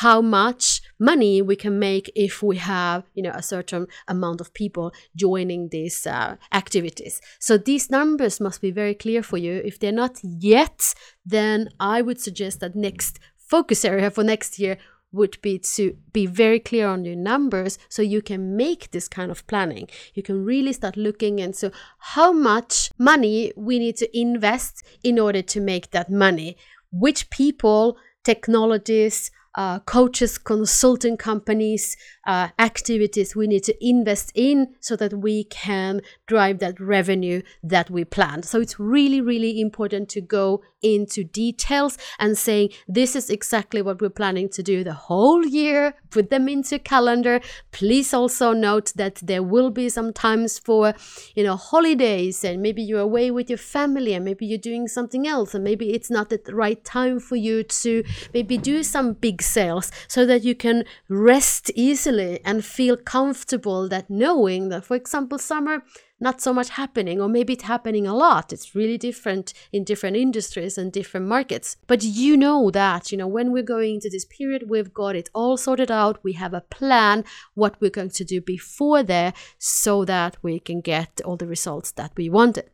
how 0.02 0.20
much 0.20 0.80
money 0.98 1.42
we 1.42 1.56
can 1.56 1.78
make 1.78 2.10
if 2.14 2.42
we 2.42 2.56
have 2.56 3.04
you 3.14 3.22
know 3.22 3.34
a 3.34 3.42
certain 3.42 3.86
amount 4.06 4.40
of 4.40 4.54
people 4.54 4.92
joining 5.16 5.68
these 5.70 6.06
uh, 6.06 6.36
activities. 6.52 7.20
So 7.38 7.58
these 7.58 7.90
numbers 7.90 8.40
must 8.40 8.60
be 8.60 8.70
very 8.70 8.94
clear 8.94 9.22
for 9.22 9.38
you. 9.38 9.62
If 9.64 9.78
they're 9.78 9.92
not 9.92 10.18
yet 10.22 10.94
then 11.28 11.68
i 11.78 12.00
would 12.02 12.20
suggest 12.20 12.60
that 12.60 12.74
next 12.74 13.18
focus 13.36 13.84
area 13.84 14.10
for 14.10 14.24
next 14.24 14.58
year 14.58 14.76
would 15.12 15.40
be 15.40 15.58
to 15.58 15.96
be 16.12 16.26
very 16.26 16.60
clear 16.60 16.86
on 16.86 17.04
your 17.04 17.16
numbers 17.16 17.78
so 17.88 18.02
you 18.02 18.20
can 18.20 18.56
make 18.56 18.90
this 18.90 19.08
kind 19.08 19.30
of 19.30 19.46
planning. 19.46 19.88
You 20.14 20.22
can 20.22 20.44
really 20.44 20.72
start 20.72 20.96
looking 20.96 21.38
into 21.38 21.72
how 21.98 22.32
much 22.32 22.90
money 22.98 23.52
we 23.56 23.78
need 23.78 23.96
to 23.96 24.18
invest 24.18 24.84
in 25.02 25.18
order 25.18 25.42
to 25.42 25.60
make 25.60 25.90
that 25.90 26.10
money. 26.10 26.56
Which 26.90 27.30
people, 27.30 27.96
technologies, 28.24 29.30
uh, 29.58 29.80
coaches, 29.80 30.38
consulting 30.38 31.16
companies, 31.16 31.96
uh, 32.28 32.46
activities 32.60 33.34
we 33.34 33.48
need 33.48 33.64
to 33.64 33.74
invest 33.84 34.30
in 34.36 34.68
so 34.78 34.94
that 34.94 35.12
we 35.14 35.42
can 35.44 36.00
drive 36.28 36.60
that 36.60 36.78
revenue 36.78 37.42
that 37.60 37.90
we 37.90 38.04
planned. 38.04 38.44
So 38.44 38.60
it's 38.60 38.78
really, 38.78 39.20
really 39.20 39.60
important 39.60 40.08
to 40.10 40.20
go 40.20 40.62
into 40.82 41.24
details 41.24 41.98
and 42.20 42.38
saying 42.38 42.70
this 42.86 43.16
is 43.16 43.30
exactly 43.30 43.82
what 43.82 44.00
we're 44.00 44.08
planning 44.08 44.48
to 44.48 44.62
do 44.62 44.84
the 44.84 44.92
whole 44.92 45.44
year 45.44 45.94
put 46.10 46.30
them 46.30 46.48
into 46.48 46.78
calendar 46.78 47.40
please 47.72 48.14
also 48.14 48.52
note 48.52 48.92
that 48.94 49.16
there 49.16 49.42
will 49.42 49.70
be 49.70 49.88
some 49.88 50.12
times 50.12 50.58
for 50.58 50.94
you 51.34 51.42
know 51.42 51.56
holidays 51.56 52.44
and 52.44 52.62
maybe 52.62 52.80
you're 52.80 53.00
away 53.00 53.30
with 53.30 53.50
your 53.50 53.58
family 53.58 54.14
and 54.14 54.24
maybe 54.24 54.46
you're 54.46 54.56
doing 54.56 54.86
something 54.86 55.26
else 55.26 55.52
and 55.52 55.64
maybe 55.64 55.92
it's 55.92 56.10
not 56.10 56.30
the 56.30 56.40
right 56.52 56.84
time 56.84 57.18
for 57.18 57.34
you 57.34 57.64
to 57.64 58.04
maybe 58.32 58.56
do 58.56 58.84
some 58.84 59.14
big 59.14 59.42
sales 59.48 59.90
so 60.06 60.26
that 60.26 60.44
you 60.44 60.54
can 60.54 60.84
rest 61.08 61.70
easily 61.74 62.40
and 62.44 62.64
feel 62.64 62.96
comfortable 62.96 63.88
that 63.88 64.08
knowing 64.08 64.68
that 64.68 64.84
for 64.84 64.96
example 64.96 65.38
summer 65.38 65.82
not 66.20 66.40
so 66.40 66.52
much 66.52 66.70
happening, 66.70 67.20
or 67.20 67.28
maybe 67.28 67.52
it's 67.52 67.64
happening 67.64 68.06
a 68.06 68.14
lot. 68.14 68.52
It's 68.52 68.74
really 68.74 68.98
different 68.98 69.54
in 69.72 69.84
different 69.84 70.16
industries 70.16 70.76
and 70.76 70.92
different 70.92 71.26
markets. 71.26 71.76
But 71.86 72.02
you 72.02 72.36
know 72.36 72.70
that, 72.70 73.12
you 73.12 73.18
know, 73.18 73.28
when 73.28 73.52
we're 73.52 73.62
going 73.62 73.94
into 73.94 74.10
this 74.10 74.24
period, 74.24 74.68
we've 74.68 74.92
got 74.92 75.16
it 75.16 75.30
all 75.34 75.56
sorted 75.56 75.90
out. 75.90 76.22
We 76.24 76.32
have 76.34 76.54
a 76.54 76.60
plan 76.60 77.24
what 77.54 77.80
we're 77.80 77.90
going 77.90 78.10
to 78.10 78.24
do 78.24 78.40
before 78.40 79.02
there 79.02 79.32
so 79.58 80.04
that 80.06 80.36
we 80.42 80.58
can 80.58 80.80
get 80.80 81.20
all 81.24 81.36
the 81.36 81.46
results 81.46 81.92
that 81.92 82.12
we 82.16 82.28
wanted. 82.28 82.70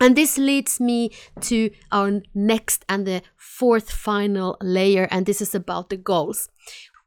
And 0.00 0.16
this 0.16 0.36
leads 0.36 0.80
me 0.80 1.10
to 1.42 1.70
our 1.92 2.22
next 2.34 2.84
and 2.88 3.06
the 3.06 3.22
fourth 3.36 3.90
final 3.90 4.56
layer, 4.60 5.06
and 5.10 5.26
this 5.26 5.40
is 5.40 5.54
about 5.54 5.90
the 5.90 5.96
goals. 5.96 6.48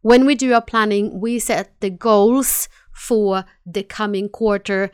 When 0.02 0.26
we 0.26 0.36
do 0.36 0.54
our 0.54 0.62
planning, 0.62 1.20
we 1.20 1.40
set 1.40 1.80
the 1.82 1.90
goals 1.90 2.70
for 2.94 3.46
the 3.66 3.84
coming 3.84 4.30
quarter 4.30 4.92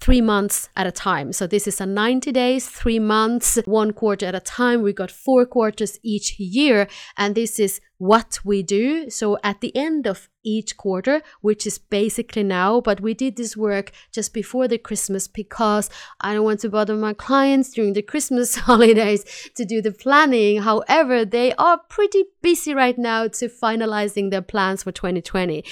three 0.00 0.20
months 0.20 0.68
at 0.76 0.86
a 0.86 0.92
time. 0.92 1.32
So 1.32 1.46
this 1.46 1.66
is 1.66 1.80
a 1.80 1.86
90 1.86 2.32
days, 2.32 2.68
three 2.68 2.98
months, 2.98 3.58
one 3.64 3.92
quarter 3.92 4.26
at 4.26 4.34
a 4.34 4.40
time. 4.40 4.82
We 4.82 4.92
got 4.92 5.10
four 5.10 5.46
quarters 5.46 5.98
each 6.02 6.38
year. 6.38 6.88
And 7.16 7.34
this 7.34 7.58
is 7.58 7.80
what 7.98 8.38
we 8.44 8.62
do. 8.62 9.10
So 9.10 9.38
at 9.42 9.60
the 9.60 9.74
end 9.76 10.06
of 10.06 10.28
each 10.46 10.76
quarter, 10.76 11.20
which 11.40 11.66
is 11.66 11.76
basically 11.76 12.44
now, 12.44 12.80
but 12.80 13.00
we 13.00 13.12
did 13.12 13.36
this 13.36 13.56
work 13.56 13.90
just 14.12 14.32
before 14.32 14.68
the 14.68 14.78
Christmas 14.78 15.26
because 15.26 15.90
I 16.20 16.34
don't 16.34 16.44
want 16.44 16.60
to 16.60 16.68
bother 16.68 16.94
my 16.94 17.12
clients 17.12 17.72
during 17.72 17.94
the 17.94 18.02
Christmas 18.02 18.54
holidays 18.68 19.24
to 19.56 19.64
do 19.64 19.82
the 19.82 19.90
planning. 19.90 20.62
However, 20.62 21.24
they 21.24 21.52
are 21.54 21.80
pretty 21.88 22.24
busy 22.42 22.74
right 22.74 22.96
now 22.96 23.26
to 23.26 23.48
finalizing 23.48 24.30
their 24.30 24.42
plans 24.42 24.84
for 24.84 24.92
2020. 24.92 25.64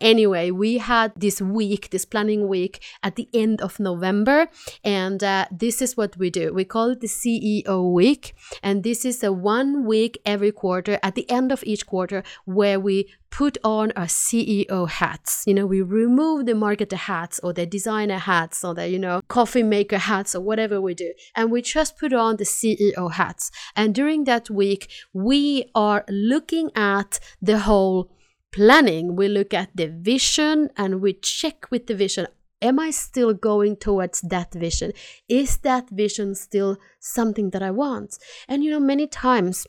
Anyway, 0.00 0.50
we 0.50 0.78
had 0.78 1.12
this 1.14 1.42
week, 1.42 1.90
this 1.90 2.06
planning 2.06 2.48
week 2.48 2.82
at 3.02 3.16
the 3.16 3.28
end 3.34 3.60
of 3.60 3.78
November, 3.78 4.48
and 4.82 5.22
uh, 5.22 5.44
this 5.50 5.82
is 5.82 5.94
what 5.94 6.16
we 6.16 6.30
do. 6.30 6.54
We 6.54 6.64
call 6.64 6.88
it 6.88 7.00
the 7.00 7.06
CEO 7.06 7.92
week, 7.92 8.34
and 8.62 8.82
this 8.82 9.04
is 9.04 9.22
a 9.22 9.30
one 9.30 9.84
week 9.84 10.18
every 10.24 10.52
quarter 10.52 10.98
at 11.02 11.14
the 11.14 11.30
end 11.30 11.52
of 11.52 11.62
each 11.72 11.86
quarter 11.86 12.22
where 12.44 12.78
we 12.78 13.12
put 13.30 13.56
on 13.64 13.92
our 13.96 14.06
CEO 14.06 14.88
hats. 14.88 15.42
You 15.46 15.54
know, 15.54 15.66
we 15.66 15.80
remove 15.80 16.46
the 16.46 16.52
marketer 16.52 16.96
hats 16.96 17.40
or 17.42 17.52
the 17.52 17.66
designer 17.66 18.18
hats 18.18 18.62
or 18.62 18.74
the, 18.74 18.88
you 18.88 18.98
know, 18.98 19.22
coffee 19.28 19.62
maker 19.62 19.98
hats 19.98 20.34
or 20.34 20.40
whatever 20.40 20.80
we 20.80 20.94
do. 20.94 21.12
And 21.34 21.50
we 21.50 21.62
just 21.62 21.98
put 21.98 22.12
on 22.12 22.36
the 22.36 22.44
CEO 22.44 23.12
hats. 23.12 23.50
And 23.74 23.94
during 23.94 24.24
that 24.24 24.50
week, 24.50 24.90
we 25.12 25.70
are 25.74 26.04
looking 26.08 26.70
at 26.76 27.18
the 27.40 27.60
whole 27.60 28.10
planning. 28.52 29.16
We 29.16 29.28
look 29.28 29.54
at 29.54 29.70
the 29.74 29.88
vision 29.88 30.68
and 30.76 31.00
we 31.00 31.14
check 31.14 31.70
with 31.70 31.86
the 31.86 31.94
vision. 31.94 32.26
Am 32.60 32.78
I 32.78 32.90
still 32.90 33.34
going 33.34 33.76
towards 33.76 34.20
that 34.20 34.52
vision? 34.54 34.92
Is 35.28 35.56
that 35.58 35.90
vision 35.90 36.36
still 36.36 36.76
something 37.00 37.50
that 37.50 37.62
I 37.62 37.72
want? 37.72 38.18
And 38.46 38.62
you 38.62 38.70
know, 38.70 38.78
many 38.78 39.08
times 39.08 39.66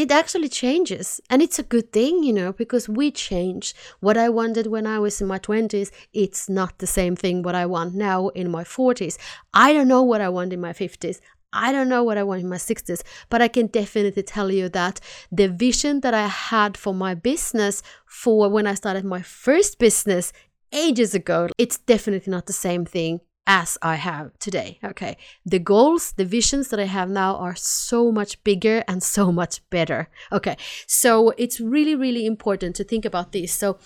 it 0.00 0.10
actually 0.10 0.48
changes 0.48 1.20
and 1.28 1.42
it's 1.42 1.58
a 1.58 1.62
good 1.62 1.92
thing 1.92 2.22
you 2.22 2.32
know 2.32 2.54
because 2.54 2.88
we 2.88 3.10
change. 3.10 3.74
What 4.00 4.16
i 4.16 4.28
wanted 4.28 4.66
when 4.66 4.86
i 4.86 4.98
was 4.98 5.20
in 5.20 5.26
my 5.28 5.38
20s 5.38 5.90
it's 6.14 6.48
not 6.48 6.78
the 6.78 6.86
same 6.86 7.14
thing 7.16 7.42
what 7.42 7.54
i 7.54 7.66
want 7.66 7.94
now 7.94 8.28
in 8.28 8.50
my 8.50 8.64
40s 8.64 9.18
i 9.52 9.72
don't 9.74 9.88
know 9.88 10.02
what 10.02 10.22
i 10.22 10.28
want 10.28 10.54
in 10.54 10.60
my 10.60 10.72
50s 10.72 11.20
I 11.52 11.72
don't 11.72 11.88
know 11.88 12.04
what 12.04 12.16
I 12.16 12.22
want 12.22 12.42
in 12.42 12.48
my 12.48 12.58
60s, 12.58 13.02
but 13.28 13.42
I 13.42 13.48
can 13.48 13.66
definitely 13.66 14.22
tell 14.22 14.52
you 14.52 14.68
that 14.68 15.00
the 15.32 15.48
vision 15.48 15.98
that 16.02 16.14
I 16.14 16.28
had 16.28 16.76
for 16.76 16.94
my 16.94 17.12
business 17.16 17.82
for 18.06 18.48
when 18.48 18.68
I 18.68 18.74
started 18.74 19.04
my 19.04 19.20
first 19.20 19.80
business 19.80 20.32
ages 20.72 21.12
ago, 21.12 21.48
it's 21.58 21.76
definitely 21.76 22.30
not 22.30 22.46
the 22.46 22.52
same 22.52 22.84
thing 22.84 23.18
as 23.46 23.78
I 23.82 23.96
have 23.96 24.38
today. 24.38 24.78
Okay. 24.84 25.16
The 25.44 25.58
goals, 25.58 26.12
the 26.12 26.24
visions 26.24 26.68
that 26.68 26.80
I 26.80 26.84
have 26.84 27.08
now 27.08 27.36
are 27.36 27.56
so 27.56 28.12
much 28.12 28.42
bigger 28.44 28.84
and 28.86 29.02
so 29.02 29.32
much 29.32 29.68
better. 29.70 30.08
Okay. 30.30 30.56
So 30.86 31.30
it's 31.36 31.60
really, 31.60 31.94
really 31.94 32.26
important 32.26 32.76
to 32.76 32.84
think 32.84 33.04
about 33.04 33.32
this. 33.32 33.52
So 33.52 33.78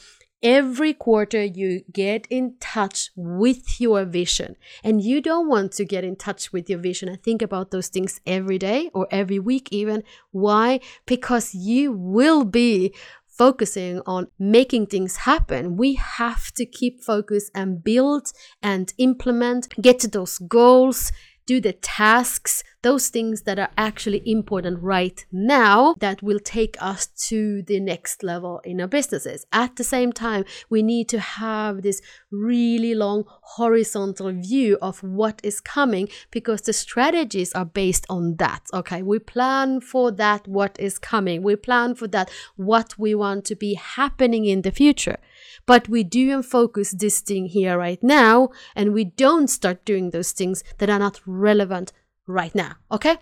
every 0.45 0.93
quarter 0.93 1.43
you 1.43 1.81
get 1.91 2.27
in 2.29 2.55
touch 2.61 3.11
with 3.17 3.81
your 3.81 4.05
vision 4.05 4.55
and 4.85 5.03
you 5.03 5.23
don't 5.23 5.49
want 5.49 5.73
to 5.73 5.87
get 5.87 6.05
in 6.05 6.15
touch 6.15 6.53
with 6.53 6.69
your 6.69 6.79
vision 6.79 7.09
and 7.09 7.23
think 7.23 7.41
about 7.41 7.71
those 7.71 7.89
things 7.89 8.21
every 8.27 8.59
day 8.59 8.91
or 8.93 9.09
every 9.11 9.39
week 9.39 9.69
even 9.71 10.03
why 10.33 10.79
because 11.07 11.55
you 11.55 11.91
will 11.91 12.45
be 12.45 12.95
focusing 13.37 14.01
on 14.07 14.29
making 14.39 14.87
things 14.87 15.17
happen. 15.19 15.77
We 15.77 15.95
have 15.95 16.53
to 16.53 16.65
keep 16.65 17.03
focus 17.03 17.51
and 17.55 17.83
build 17.83 18.33
and 18.63 18.93
implement, 18.99 19.69
get 19.81 19.99
to 20.01 20.09
those 20.09 20.39
goals, 20.39 21.13
do 21.47 21.61
the 21.61 21.73
tasks, 21.73 22.63
those 22.85 23.09
things 23.09 23.43
that 23.43 23.59
are 23.59 23.71
actually 23.79 24.23
important 24.27 24.79
right 24.83 25.25
now 25.33 25.95
that 26.01 26.23
will 26.23 26.39
take 26.39 26.77
us 26.81 27.07
to 27.07 27.63
the 27.63 27.81
next 27.81 28.23
level 28.23 28.61
in 28.63 28.79
our 28.79 28.87
businesses. 28.87 29.47
At 29.53 29.77
the 29.77 29.85
same 29.85 30.13
time, 30.13 30.45
we 30.69 30.83
need 30.83 31.09
to 31.09 31.19
have 31.19 31.81
this 31.81 32.03
really 32.31 32.95
long 32.95 33.25
horizontal 33.57 34.31
view 34.33 34.77
of 34.83 35.03
what 35.03 35.41
is 35.43 35.63
coming 35.63 36.11
because 36.31 36.61
the 36.61 36.75
strategies 36.75 37.55
are 37.55 37.65
based 37.65 38.05
on 38.11 38.37
that. 38.37 38.61
Okay, 38.75 39.03
we 39.03 39.19
plan 39.19 39.81
for 39.81 40.11
that, 40.13 40.47
what 40.47 40.79
is 40.79 40.99
coming, 40.99 41.43
we 41.43 41.57
plan 41.57 41.95
for 41.95 42.07
that, 42.09 42.31
what 42.57 42.99
we 42.99 43.15
want 43.15 43.47
to 43.47 43.57
be 43.57 43.75
happening 43.75 44.45
in 44.45 44.61
the 44.61 44.71
future. 44.71 45.17
But 45.65 45.89
we 45.89 46.05
do 46.05 46.33
and 46.33 46.45
focus 46.45 46.91
this 46.91 47.21
thing 47.21 47.47
here 47.47 47.79
right 47.79 48.03
now, 48.03 48.51
and 48.77 48.93
we 48.93 49.05
don't 49.05 49.49
start 49.49 49.87
doing 49.87 50.11
those 50.11 50.33
things 50.33 50.63
that 50.79 50.91
are 50.91 50.99
not 50.99 51.23
relevant 51.25 51.93
right 52.27 52.55
now. 52.55 52.77
Okay? 52.91 53.17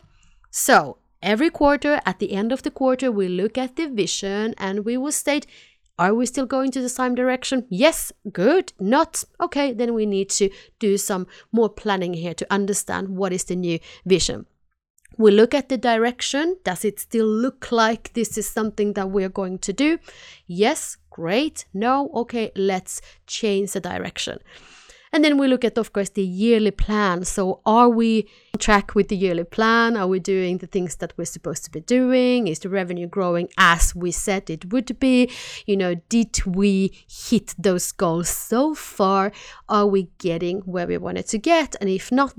So 0.51 0.99
every 1.23 1.51
quarter, 1.51 2.01
at 2.05 2.19
the 2.19 2.33
end 2.33 2.53
of 2.53 2.63
the 2.63 2.71
quarter, 2.71 3.11
we 3.11 3.29
look 3.29 3.57
at 3.57 3.77
the 3.77 3.87
vision 3.87 4.55
and 4.59 4.85
we 4.85 4.97
will 4.97 5.13
state 5.13 5.47
are 5.99 6.15
we 6.15 6.27
still 6.27 6.47
going 6.47 6.71
to 6.73 6.81
the 6.81 6.89
same 6.89 7.15
direction? 7.15 7.67
Yes, 7.69 8.13
good. 8.33 8.73
Not 8.81 9.25
okay, 9.41 9.73
then 9.73 9.95
we 9.95 10.07
need 10.07 10.31
to 10.31 10.51
do 10.79 10.97
some 10.97 11.27
more 11.53 11.69
planning 11.69 12.15
here 12.15 12.35
to 12.35 12.47
understand 12.51 13.11
what 13.11 13.33
is 13.33 13.45
the 13.45 13.57
new 13.57 13.79
vision. 14.07 14.47
We 15.19 15.31
look 15.31 15.55
at 15.55 15.69
the 15.69 15.77
direction. 15.77 16.57
Does 16.65 16.85
it 16.85 16.99
still 16.99 17.27
look 17.27 17.71
like 17.71 18.15
this 18.15 18.39
is 18.39 18.49
something 18.49 18.95
that 18.95 19.11
we're 19.11 19.29
going 19.29 19.59
to 19.59 19.73
do? 19.73 19.99
Yes, 20.47 20.97
great. 21.11 21.67
No, 21.75 22.11
okay, 22.15 22.51
let's 22.57 23.03
change 23.27 23.73
the 23.73 23.81
direction. 23.81 24.39
And 25.15 25.23
then 25.23 25.37
we 25.37 25.47
look 25.47 25.63
at, 25.63 25.77
of 25.77 25.93
course, 25.93 26.09
the 26.09 26.23
yearly 26.23 26.71
plan. 26.71 27.25
So, 27.25 27.61
are 27.67 27.91
we 27.91 28.27
on 28.55 28.59
track 28.59 28.95
with 28.95 29.09
the 29.09 29.17
yearly 29.17 29.45
plan? 29.45 29.95
Are 29.95 30.07
we 30.07 30.19
doing 30.19 30.57
the 30.57 30.67
things 30.67 30.97
that 30.97 31.13
we're 31.19 31.27
supposed 31.27 31.65
to 31.65 31.71
be 31.71 31.81
doing? 31.81 32.49
Is 32.49 32.61
the 32.61 32.71
revenue 32.71 33.07
growing 33.07 33.49
as 33.59 33.95
we 33.95 34.11
said 34.11 34.49
it 34.49 34.73
would 34.73 34.99
be? 34.99 35.31
You 35.67 35.77
know, 35.77 35.97
did 36.09 36.47
we 36.47 36.93
hit 37.07 37.55
those 37.59 37.93
goals 37.93 38.31
so 38.31 38.75
far? 38.75 39.33
Are 39.69 39.87
we 39.87 40.09
getting 40.17 40.61
where 40.61 40.87
we 40.87 40.97
wanted 40.97 41.27
to 41.29 41.39
get? 41.39 41.77
And 41.79 41.91
if 41.91 42.11
not, 42.11 42.39